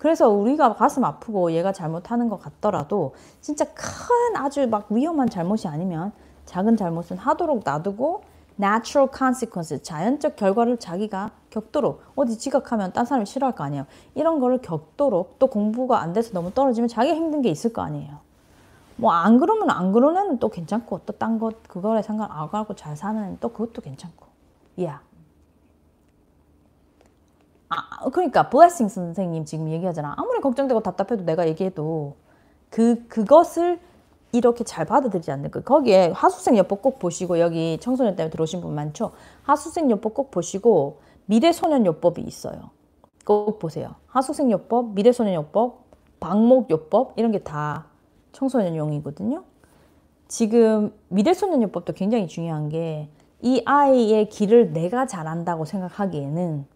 그래서 0.00 0.30
우리가 0.30 0.74
가슴 0.76 1.04
아프고 1.04 1.52
얘가 1.52 1.72
잘못하는 1.72 2.30
것 2.30 2.40
같더라도 2.40 3.14
진짜 3.42 3.66
큰 3.66 4.34
아주 4.34 4.66
막 4.66 4.86
위험한 4.90 5.28
잘못이 5.28 5.68
아니면 5.68 6.12
작은 6.46 6.78
잘못은 6.78 7.18
하도록 7.18 7.60
놔두고 7.62 8.22
natural 8.58 9.10
consequences, 9.14 9.82
자연적 9.82 10.36
결과를 10.36 10.78
자기가 10.78 11.32
겪도록 11.50 12.02
어디 12.16 12.38
지각하면 12.38 12.94
딴 12.94 13.04
사람이 13.04 13.26
싫어할 13.26 13.54
거 13.54 13.62
아니에요. 13.64 13.84
이런 14.14 14.40
거를 14.40 14.62
겪도록 14.62 15.38
또 15.38 15.48
공부가 15.48 16.00
안 16.00 16.14
돼서 16.14 16.32
너무 16.32 16.50
떨어지면 16.50 16.88
자기가 16.88 17.14
힘든 17.14 17.42
게 17.42 17.50
있을 17.50 17.74
거 17.74 17.82
아니에요. 17.82 18.20
뭐 18.96 19.12
안 19.12 19.38
그러면 19.38 19.68
안 19.68 19.94
애는 19.94 20.38
또 20.38 20.48
괜찮고 20.48 21.00
또 21.04 21.12
딴 21.12 21.38
것 21.38 21.62
그거에 21.68 22.00
상관 22.00 22.30
안 22.30 22.48
하고 22.48 22.74
잘 22.74 22.96
사는 22.96 23.36
또 23.38 23.50
그것도 23.50 23.82
괜찮고. 23.82 24.26
야. 24.80 24.82
Yeah. 24.82 25.09
아, 27.70 28.08
그러니까 28.10 28.48
블레싱 28.50 28.88
선생님 28.88 29.44
지금 29.44 29.70
얘기하잖아. 29.70 30.14
아무리 30.18 30.40
걱정되고 30.40 30.80
답답해도 30.80 31.24
내가 31.24 31.46
얘기해도 31.48 32.16
그 32.70 33.06
그것을 33.08 33.80
이렇게 34.32 34.64
잘 34.64 34.84
받아들이지 34.86 35.30
않는 35.32 35.50
거. 35.50 35.60
거기에 35.62 36.10
하수생 36.14 36.56
요법 36.58 36.82
꼭 36.82 36.98
보시고 36.98 37.38
여기 37.40 37.78
청소년 37.80 38.16
때문에 38.16 38.30
들어오신 38.30 38.60
분 38.60 38.74
많죠. 38.74 39.12
하수생 39.44 39.90
요법 39.90 40.14
꼭 40.14 40.30
보시고 40.30 41.00
미래소년 41.26 41.86
요법이 41.86 42.22
있어요. 42.22 42.70
꼭 43.24 43.58
보세요. 43.60 43.94
하수생 44.08 44.50
요법, 44.50 44.94
미래소년 44.94 45.34
요법, 45.34 45.84
방목 46.20 46.70
요법 46.70 47.14
이런 47.16 47.30
게 47.32 47.38
다 47.40 47.86
청소년용이거든요. 48.32 49.44
지금 50.28 50.92
미래소년 51.08 51.62
요법도 51.62 51.92
굉장히 51.94 52.26
중요한 52.28 52.68
게 52.68 53.08
이 53.42 53.62
아이의 53.64 54.28
길을 54.28 54.72
내가 54.74 55.06
잘한다고 55.06 55.64
생각하기에는 55.64 56.66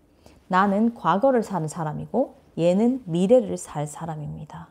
나는 0.48 0.94
과거를 0.94 1.42
사는 1.42 1.66
사람이고 1.66 2.36
얘는 2.58 3.02
미래를 3.06 3.56
살 3.56 3.86
사람입니다. 3.86 4.68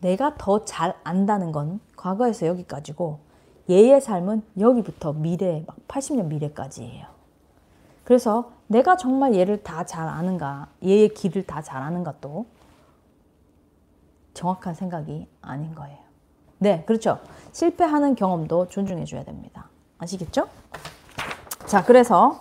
내가 0.00 0.34
더 0.36 0.64
잘 0.64 0.94
안다는 1.04 1.52
건 1.52 1.80
과거에서 1.96 2.46
여기까지고 2.46 3.18
얘의 3.68 4.00
삶은 4.00 4.42
여기부터 4.58 5.12
미래, 5.12 5.64
막 5.66 5.76
80년 5.88 6.26
미래까지예요. 6.26 7.06
그래서 8.04 8.52
내가 8.68 8.96
정말 8.96 9.34
얘를 9.34 9.62
다 9.62 9.84
잘 9.84 10.08
아는가, 10.08 10.68
얘의 10.84 11.14
길을 11.14 11.46
다 11.46 11.62
잘 11.62 11.82
아는가 11.82 12.14
또 12.20 12.46
정확한 14.34 14.74
생각이 14.74 15.26
아닌 15.40 15.74
거예요. 15.74 15.98
네, 16.58 16.84
그렇죠. 16.84 17.18
실패하는 17.52 18.14
경험도 18.14 18.68
존중해 18.68 19.04
줘야 19.04 19.24
됩니다. 19.24 19.68
아시겠죠? 19.98 20.48
자, 21.66 21.84
그래서 21.84 22.38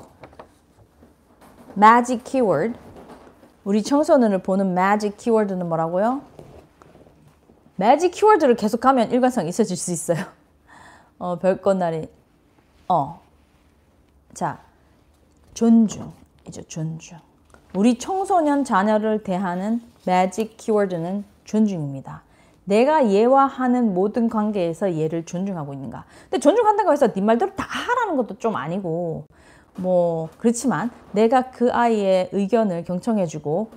magic 1.78 2.24
keyword 2.24 2.78
우리 3.64 3.84
청소년을 3.84 4.40
보는 4.40 4.72
magic 4.72 5.18
keyword는 5.18 5.68
뭐라고요? 5.68 6.22
매직 7.78 8.12
키워드를 8.12 8.56
계속하면 8.56 9.12
일관성 9.12 9.48
있어질 9.48 9.76
수 9.76 9.92
있어요. 9.92 10.24
어, 11.20 11.38
별것날이 11.38 12.08
어. 12.88 13.20
자, 14.34 14.60
존중이죠, 15.54 16.64
존중. 16.68 17.18
우리 17.74 17.98
청소년 17.98 18.64
자녀를 18.64 19.24
대하는 19.24 19.82
매직 20.06 20.58
키워드는 20.58 21.26
존중입니다. 21.44 22.22
내가 22.66 23.10
얘와 23.10 23.46
하는 23.46 23.94
모든 23.94 24.30
관계에서 24.30 24.98
얘를 24.98 25.26
존중하고 25.26 25.74
있는가. 25.74 26.06
근데 26.24 26.40
존중한다고 26.40 26.92
해서 26.92 27.12
네 27.14 27.22
말대로 27.22 27.54
다 27.56 27.66
하라는 27.66 28.18
것도 28.18 28.40
좀 28.40 28.56
아니고 28.56 29.26
뭐 29.78 30.30
그렇지만 30.38 30.90
내가 31.12 31.52
그 31.52 31.72
아이의 31.72 32.30
의견을 32.32 32.84
경청해주고 32.86 33.70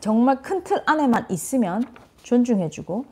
정말 0.00 0.42
큰 0.42 0.62
틀 0.64 0.82
안에만 0.86 1.26
있으면 1.30 1.84
존중해주고 2.22 3.04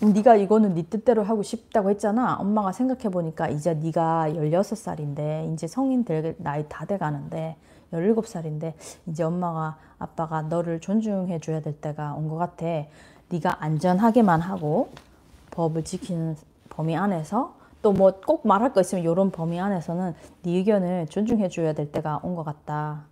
네가 0.00 0.36
이거는 0.36 0.74
네 0.74 0.84
뜻대로 0.88 1.24
하고 1.24 1.42
싶다고 1.42 1.90
했잖아. 1.90 2.36
엄마가 2.36 2.72
생각해 2.72 3.08
보니까 3.10 3.48
이제 3.48 3.74
네가 3.74 4.28
16살인데 4.30 5.52
이제 5.52 5.66
성인 5.66 6.04
될 6.04 6.36
나이 6.38 6.68
다 6.68 6.84
돼 6.84 6.98
가는데 6.98 7.56
17살인데 7.92 8.74
이제 9.06 9.22
엄마가 9.24 9.76
아빠가 9.98 10.42
너를 10.42 10.80
존중해 10.80 11.40
줘야 11.40 11.60
될 11.60 11.74
때가 11.80 12.14
온 12.14 12.28
것 12.28 12.36
같아. 12.36 12.66
네가 13.30 13.62
안전하게만 13.64 14.40
하고 14.40 14.90
법을 15.50 15.84
지키는 15.84 16.36
범위 16.70 16.96
안에서 16.96 17.54
또 17.82 17.92
뭐 17.92 18.12
꼭 18.26 18.46
말할 18.46 18.72
거 18.72 18.80
있으면 18.80 19.04
이런 19.04 19.30
범위 19.30 19.60
안에서는 19.60 20.14
네 20.42 20.50
의견을 20.52 21.06
존중해 21.08 21.48
줘야 21.48 21.72
될 21.72 21.90
때가 21.92 22.20
온 22.22 22.34
것 22.34 22.44
같다. 22.44 23.04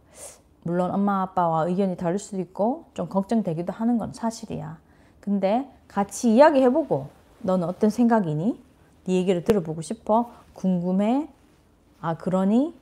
물론 0.63 0.91
엄마 0.91 1.23
아빠와 1.23 1.67
의견이 1.67 1.97
다를 1.97 2.19
수도 2.19 2.41
있고 2.41 2.87
좀 2.95 3.09
걱정되기도 3.09 3.73
하는 3.73 3.99
건 3.99 4.13
사실이야. 4.13 4.79
근데 5.21 5.71
같이 5.87 6.35
이야기해보고 6.35 7.09
너는 7.41 7.69
어떤 7.69 7.91
생각이니? 7.91 8.61
네 9.05 9.15
얘기를 9.15 9.45
들어보고 9.45 9.83
싶어. 9.83 10.31
궁금해. 10.55 11.29
아 12.01 12.17
그러니 12.17 12.75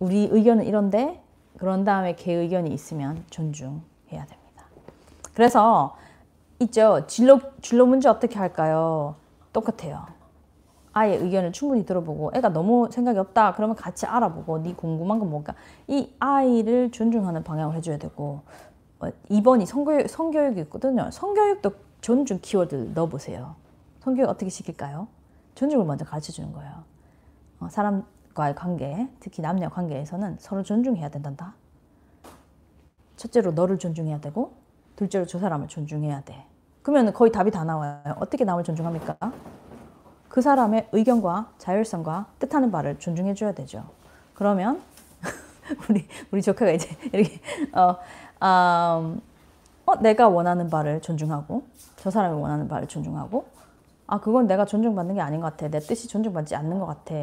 우리 0.00 0.28
의견은 0.30 0.66
이런데 0.66 1.22
그런 1.58 1.84
다음에 1.84 2.16
걔 2.16 2.32
의견이 2.32 2.70
있으면 2.74 3.24
존중해야 3.30 4.26
됩니다. 4.26 4.64
그래서 5.34 5.96
있죠. 6.58 7.06
진로 7.06 7.40
진로 7.62 7.86
문제 7.86 8.08
어떻게 8.08 8.36
할까요? 8.38 9.14
똑같아요. 9.52 10.06
아이의 10.94 11.18
의견을 11.18 11.52
충분히 11.52 11.84
들어보고 11.84 12.32
애가 12.34 12.50
너무 12.50 12.88
생각이 12.90 13.18
없다 13.18 13.54
그러면 13.54 13.76
같이 13.76 14.06
알아보고 14.06 14.62
네 14.62 14.74
궁금한 14.74 15.18
건 15.18 15.28
뭔가 15.28 15.54
이 15.86 16.12
아이를 16.18 16.90
존중하는 16.90 17.44
방향을 17.44 17.76
해줘야 17.76 17.98
되고 17.98 18.42
어, 19.00 19.10
2번이 19.30 19.66
성교육, 19.66 20.08
성교육이 20.08 20.60
있거든요. 20.62 21.10
성교육도 21.10 21.72
존중 22.00 22.38
키워드 22.40 22.92
넣어보세요. 22.94 23.56
성교육 24.00 24.28
어떻게 24.28 24.48
시킬까요? 24.48 25.08
존중을 25.54 25.84
먼저 25.84 26.04
가르쳐 26.04 26.32
주는 26.32 26.52
거예요. 26.52 26.72
어, 27.60 27.68
사람과의 27.70 28.54
관계, 28.54 29.08
특히 29.20 29.42
남녀 29.42 29.68
관계에서는 29.68 30.36
서로 30.38 30.62
존중해야 30.62 31.08
된단다. 31.08 31.54
첫째로 33.16 33.52
너를 33.52 33.78
존중해야 33.78 34.20
되고, 34.20 34.52
둘째로 34.96 35.26
저 35.26 35.38
사람을 35.38 35.68
존중해야 35.68 36.22
돼. 36.22 36.44
그러면 36.82 37.12
거의 37.12 37.32
답이 37.32 37.50
다 37.50 37.64
나와요. 37.64 38.02
어떻게 38.18 38.44
남을 38.44 38.64
존중합니까? 38.64 39.16
그 40.34 40.42
사람의 40.42 40.88
의견과 40.90 41.52
자율성과 41.58 42.26
뜻하는 42.40 42.72
바를 42.72 42.98
존중해 42.98 43.34
줘야 43.34 43.52
되죠. 43.52 43.84
그러면 44.34 44.82
우리 45.88 46.08
우리 46.32 46.42
조카가 46.42 46.72
이제 46.72 46.88
이렇게 47.12 47.40
어, 47.72 47.90
음, 48.42 49.20
어 49.86 49.96
내가 50.02 50.28
원하는 50.28 50.68
바를 50.68 51.00
존중하고 51.00 51.62
저 51.98 52.10
사람이 52.10 52.34
원하는 52.40 52.66
바를 52.66 52.88
존중하고 52.88 53.44
아 54.08 54.18
그건 54.18 54.48
내가 54.48 54.64
존중받는 54.64 55.14
게 55.14 55.20
아닌 55.20 55.40
것 55.40 55.52
같아. 55.52 55.68
내 55.68 55.78
뜻이 55.78 56.08
존중받지 56.08 56.56
않는 56.56 56.80
것 56.80 56.86
같아. 56.86 57.14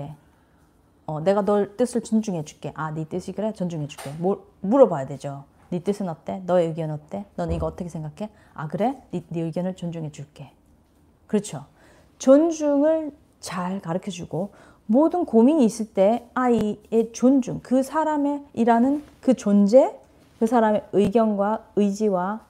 어 1.06 1.20
내가 1.20 1.44
널 1.44 1.76
뜻을 1.76 2.04
존중해 2.04 2.46
줄게. 2.46 2.72
아네 2.76 3.10
뜻이 3.10 3.34
그래? 3.34 3.52
존중해 3.52 3.88
줄게. 3.88 4.10
뭘 4.20 4.40
물어봐야 4.62 5.06
되죠. 5.08 5.44
네 5.70 5.80
뜻은 5.80 6.08
어때? 6.08 6.44
너의 6.46 6.68
의견 6.68 6.92
어때? 6.92 7.26
너는 7.36 7.58
이거 7.58 7.66
어떻게 7.66 7.90
생각해? 7.90 8.32
아 8.54 8.70
그래? 8.70 9.04
네, 9.12 9.22
네 9.28 9.42
의견을 9.42 9.76
존중해 9.76 10.14
줄게. 10.14 10.54
그렇죠 11.28 11.66
존중을 12.22 13.12
잘 13.40 13.80
가르쳐 13.82 14.12
주고 14.12 14.52
모든 14.86 15.26
고민이 15.26 15.66
있을 15.66 15.88
때 15.88 16.30
아이의 16.36 17.12
존중, 17.14 17.62
그 17.64 17.82
사람의 17.82 18.44
일하는 18.54 19.04
그 19.22 19.34
존재, 19.34 19.96
그 20.40 20.46
사람의 20.46 20.84
의견과 20.94 21.64
의지와 21.76 22.42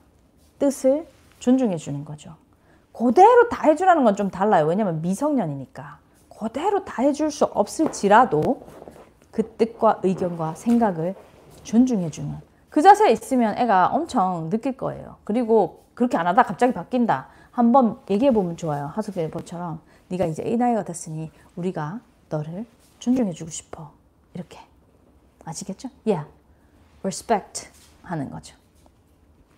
뜻을 0.59 1.07
존중해 1.39 1.77
주는 1.77 2.03
거죠. 2.03 2.35
그대로 2.91 3.47
다 3.47 3.67
해주라는 3.69 4.03
건 4.03 4.15
좀 4.17 4.29
달라요. 4.29 4.65
왜냐면 4.65 5.01
미성년이니까. 5.01 5.99
그대로 6.37 6.83
다 6.83 7.03
해줄 7.03 7.31
수 7.31 7.45
없을지라도 7.45 8.63
그 9.31 9.51
뜻과 9.53 10.01
의견과 10.03 10.55
생각을 10.55 11.15
존중해 11.63 12.09
주는 12.09 12.35
그 12.69 12.81
자세에 12.81 13.11
있으면 13.11 13.57
애가 13.57 13.87
엄청 13.93 14.49
느낄 14.49 14.75
거예요. 14.75 15.15
그리고 15.23 15.83
그렇게 15.93 16.17
안 16.17 16.27
하다 16.27 16.43
갑자기 16.43 16.73
바뀐다. 16.73 17.27
한번 17.51 17.99
얘기해 18.09 18.31
보면 18.31 18.57
좋아요. 18.57 18.87
하숙 18.87 19.17
일보처럼 19.17 19.81
네가 20.07 20.25
이제 20.25 20.43
이 20.43 20.57
나이가 20.57 20.83
됐으니 20.83 21.31
우리가 21.55 21.99
너를 22.29 22.65
존중해 22.99 23.33
주고 23.33 23.49
싶어. 23.49 23.91
이렇게. 24.33 24.59
아시겠죠? 25.43 25.89
Yeah. 26.05 26.29
respect 27.03 27.67
하는 28.03 28.29
거죠. 28.29 28.55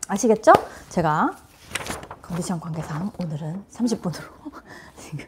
아시겠죠? 0.07 0.53
제가 0.89 1.35
컨디션 2.21 2.59
관계상 2.59 3.11
오늘은 3.19 3.65
30분으로 3.71 4.23
지금 4.97 5.25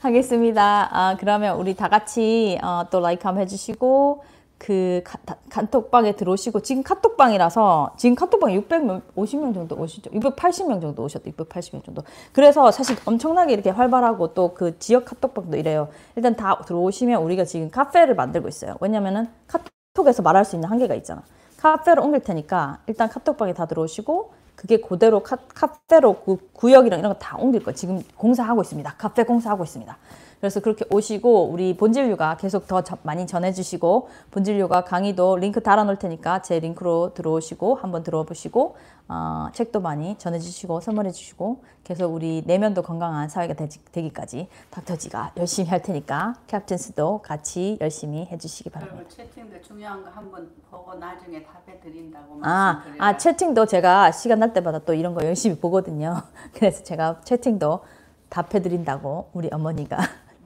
하겠습니다. 0.00 0.88
아, 0.90 1.16
그러면 1.18 1.56
우리 1.58 1.74
다 1.74 1.88
같이 1.88 2.58
어, 2.62 2.86
또 2.90 3.00
라이크 3.00 3.22
한번 3.26 3.42
해주시고 3.42 4.24
그 4.64 5.02
카, 5.04 5.18
카톡방에 5.50 6.12
들어오시고 6.16 6.60
지금 6.60 6.82
카톡방이라서 6.82 7.96
지금 7.98 8.14
카톡방 8.16 8.50
650명 8.52 9.52
정도 9.52 9.76
오시죠. 9.76 10.10
680명 10.10 10.80
정도 10.80 11.02
오셨다. 11.04 11.30
680명 11.32 11.84
정도. 11.84 12.02
그래서 12.32 12.70
사실 12.70 12.96
엄청나게 13.04 13.52
이렇게 13.52 13.68
활발하고 13.68 14.32
또 14.32 14.54
그 14.54 14.78
지역 14.78 15.04
카톡방도 15.04 15.56
이래요. 15.58 15.88
일단 16.16 16.34
다 16.34 16.62
들어오시면 16.66 17.22
우리가 17.22 17.44
지금 17.44 17.70
카페를 17.70 18.14
만들고 18.14 18.48
있어요. 18.48 18.76
왜냐면은 18.80 19.28
카톡에서 19.48 20.22
말할 20.22 20.46
수 20.46 20.56
있는 20.56 20.70
한계가 20.70 20.94
있잖아. 20.94 21.22
카페로 21.58 22.02
옮길 22.02 22.20
테니까 22.20 22.78
일단 22.86 23.08
카톡방에 23.10 23.52
다 23.52 23.66
들어오시고 23.66 24.32
그게 24.54 24.78
그대로 24.78 25.20
카, 25.22 25.36
카페로 25.54 26.20
그 26.24 26.36
구역이랑 26.54 27.00
이런 27.00 27.12
거 27.12 27.18
다 27.18 27.36
옮길 27.36 27.62
거예요. 27.64 27.74
지금 27.76 28.02
공사하고 28.16 28.62
있습니다. 28.62 28.94
카페 28.96 29.24
공사하고 29.24 29.64
있습니다. 29.64 29.96
그래서 30.44 30.60
그렇게 30.60 30.84
오시고 30.90 31.48
우리 31.48 31.74
본진료가 31.74 32.36
계속 32.36 32.66
더 32.66 32.82
많이 33.02 33.26
전해주시고 33.26 34.10
본진료가 34.30 34.84
강의도 34.84 35.36
링크 35.36 35.62
달아놓을 35.62 35.98
테니까 35.98 36.42
제 36.42 36.58
링크로 36.60 37.14
들어오시고 37.14 37.76
한번 37.76 38.02
들어보시고 38.02 38.76
어, 39.08 39.48
책도 39.54 39.80
많이 39.80 40.18
전해주시고 40.18 40.82
선물해주시고 40.82 41.64
계속 41.82 42.12
우리 42.12 42.42
내면도 42.44 42.82
건강한 42.82 43.30
사회가 43.30 43.54
되기, 43.54 44.12
까지 44.12 44.48
닥터지가 44.68 45.32
열심히 45.38 45.70
할 45.70 45.80
테니까 45.80 46.34
캡틴스도 46.46 47.22
같이 47.22 47.78
열심히 47.80 48.26
해주시기 48.26 48.68
바랍니다. 48.68 49.08
채팅도 49.08 49.62
중요한 49.62 50.04
거 50.04 50.10
한번 50.10 50.50
보고 50.70 50.94
나중에 50.96 51.42
답해 51.42 51.80
드린다고 51.80 52.40
아, 52.42 52.84
아 52.98 53.16
채팅도 53.16 53.64
제가 53.64 54.12
시간 54.12 54.40
날 54.40 54.52
때마다 54.52 54.80
또 54.80 54.92
이런 54.92 55.14
거 55.14 55.24
열심히 55.24 55.58
보거든요. 55.58 56.20
그래서 56.52 56.84
제가 56.84 57.22
채팅도 57.24 57.80
답해 58.28 58.60
드린다고 58.60 59.30
우리 59.32 59.48
어머니가 59.50 59.96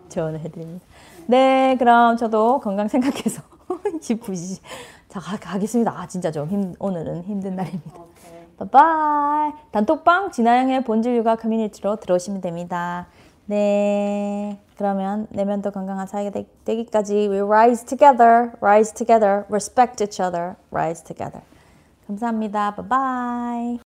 조언을 0.09 0.40
해드립니다. 0.40 0.85
네, 1.27 1.77
그럼 1.79 2.16
저도 2.16 2.61
건강 2.61 2.88
생각해서 2.88 3.42
지푸시 4.01 4.61
자 5.09 5.21
가, 5.21 5.37
가겠습니다. 5.37 5.92
아 5.92 6.07
진짜 6.07 6.31
좀 6.31 6.49
힘, 6.49 6.75
오늘은 6.79 7.25
힘든 7.25 7.57
날입니다. 7.57 7.92
바이바이. 8.59 9.53
단톡방 9.71 10.33
진아영의 10.33 10.85
본질 10.85 11.16
육아 11.16 11.37
커뮤니티로 11.37 11.97
들어오시면 11.97 12.40
됩니다. 12.40 13.07
네, 13.47 14.59
그러면 14.77 15.27
내면도 15.31 15.71
건강한 15.71 16.07
사이가 16.07 16.31
되, 16.64 16.77
기까지 16.77 17.29
we 17.31 17.38
rise 17.40 17.85
together, 17.85 18.53
rise 18.61 18.92
together, 18.92 19.44
respect 19.49 20.03
each 20.03 20.23
other, 20.23 20.57
rise 20.71 21.03
together. 21.05 21.42
감사합니다. 22.07 22.75
바이바이. 22.75 23.77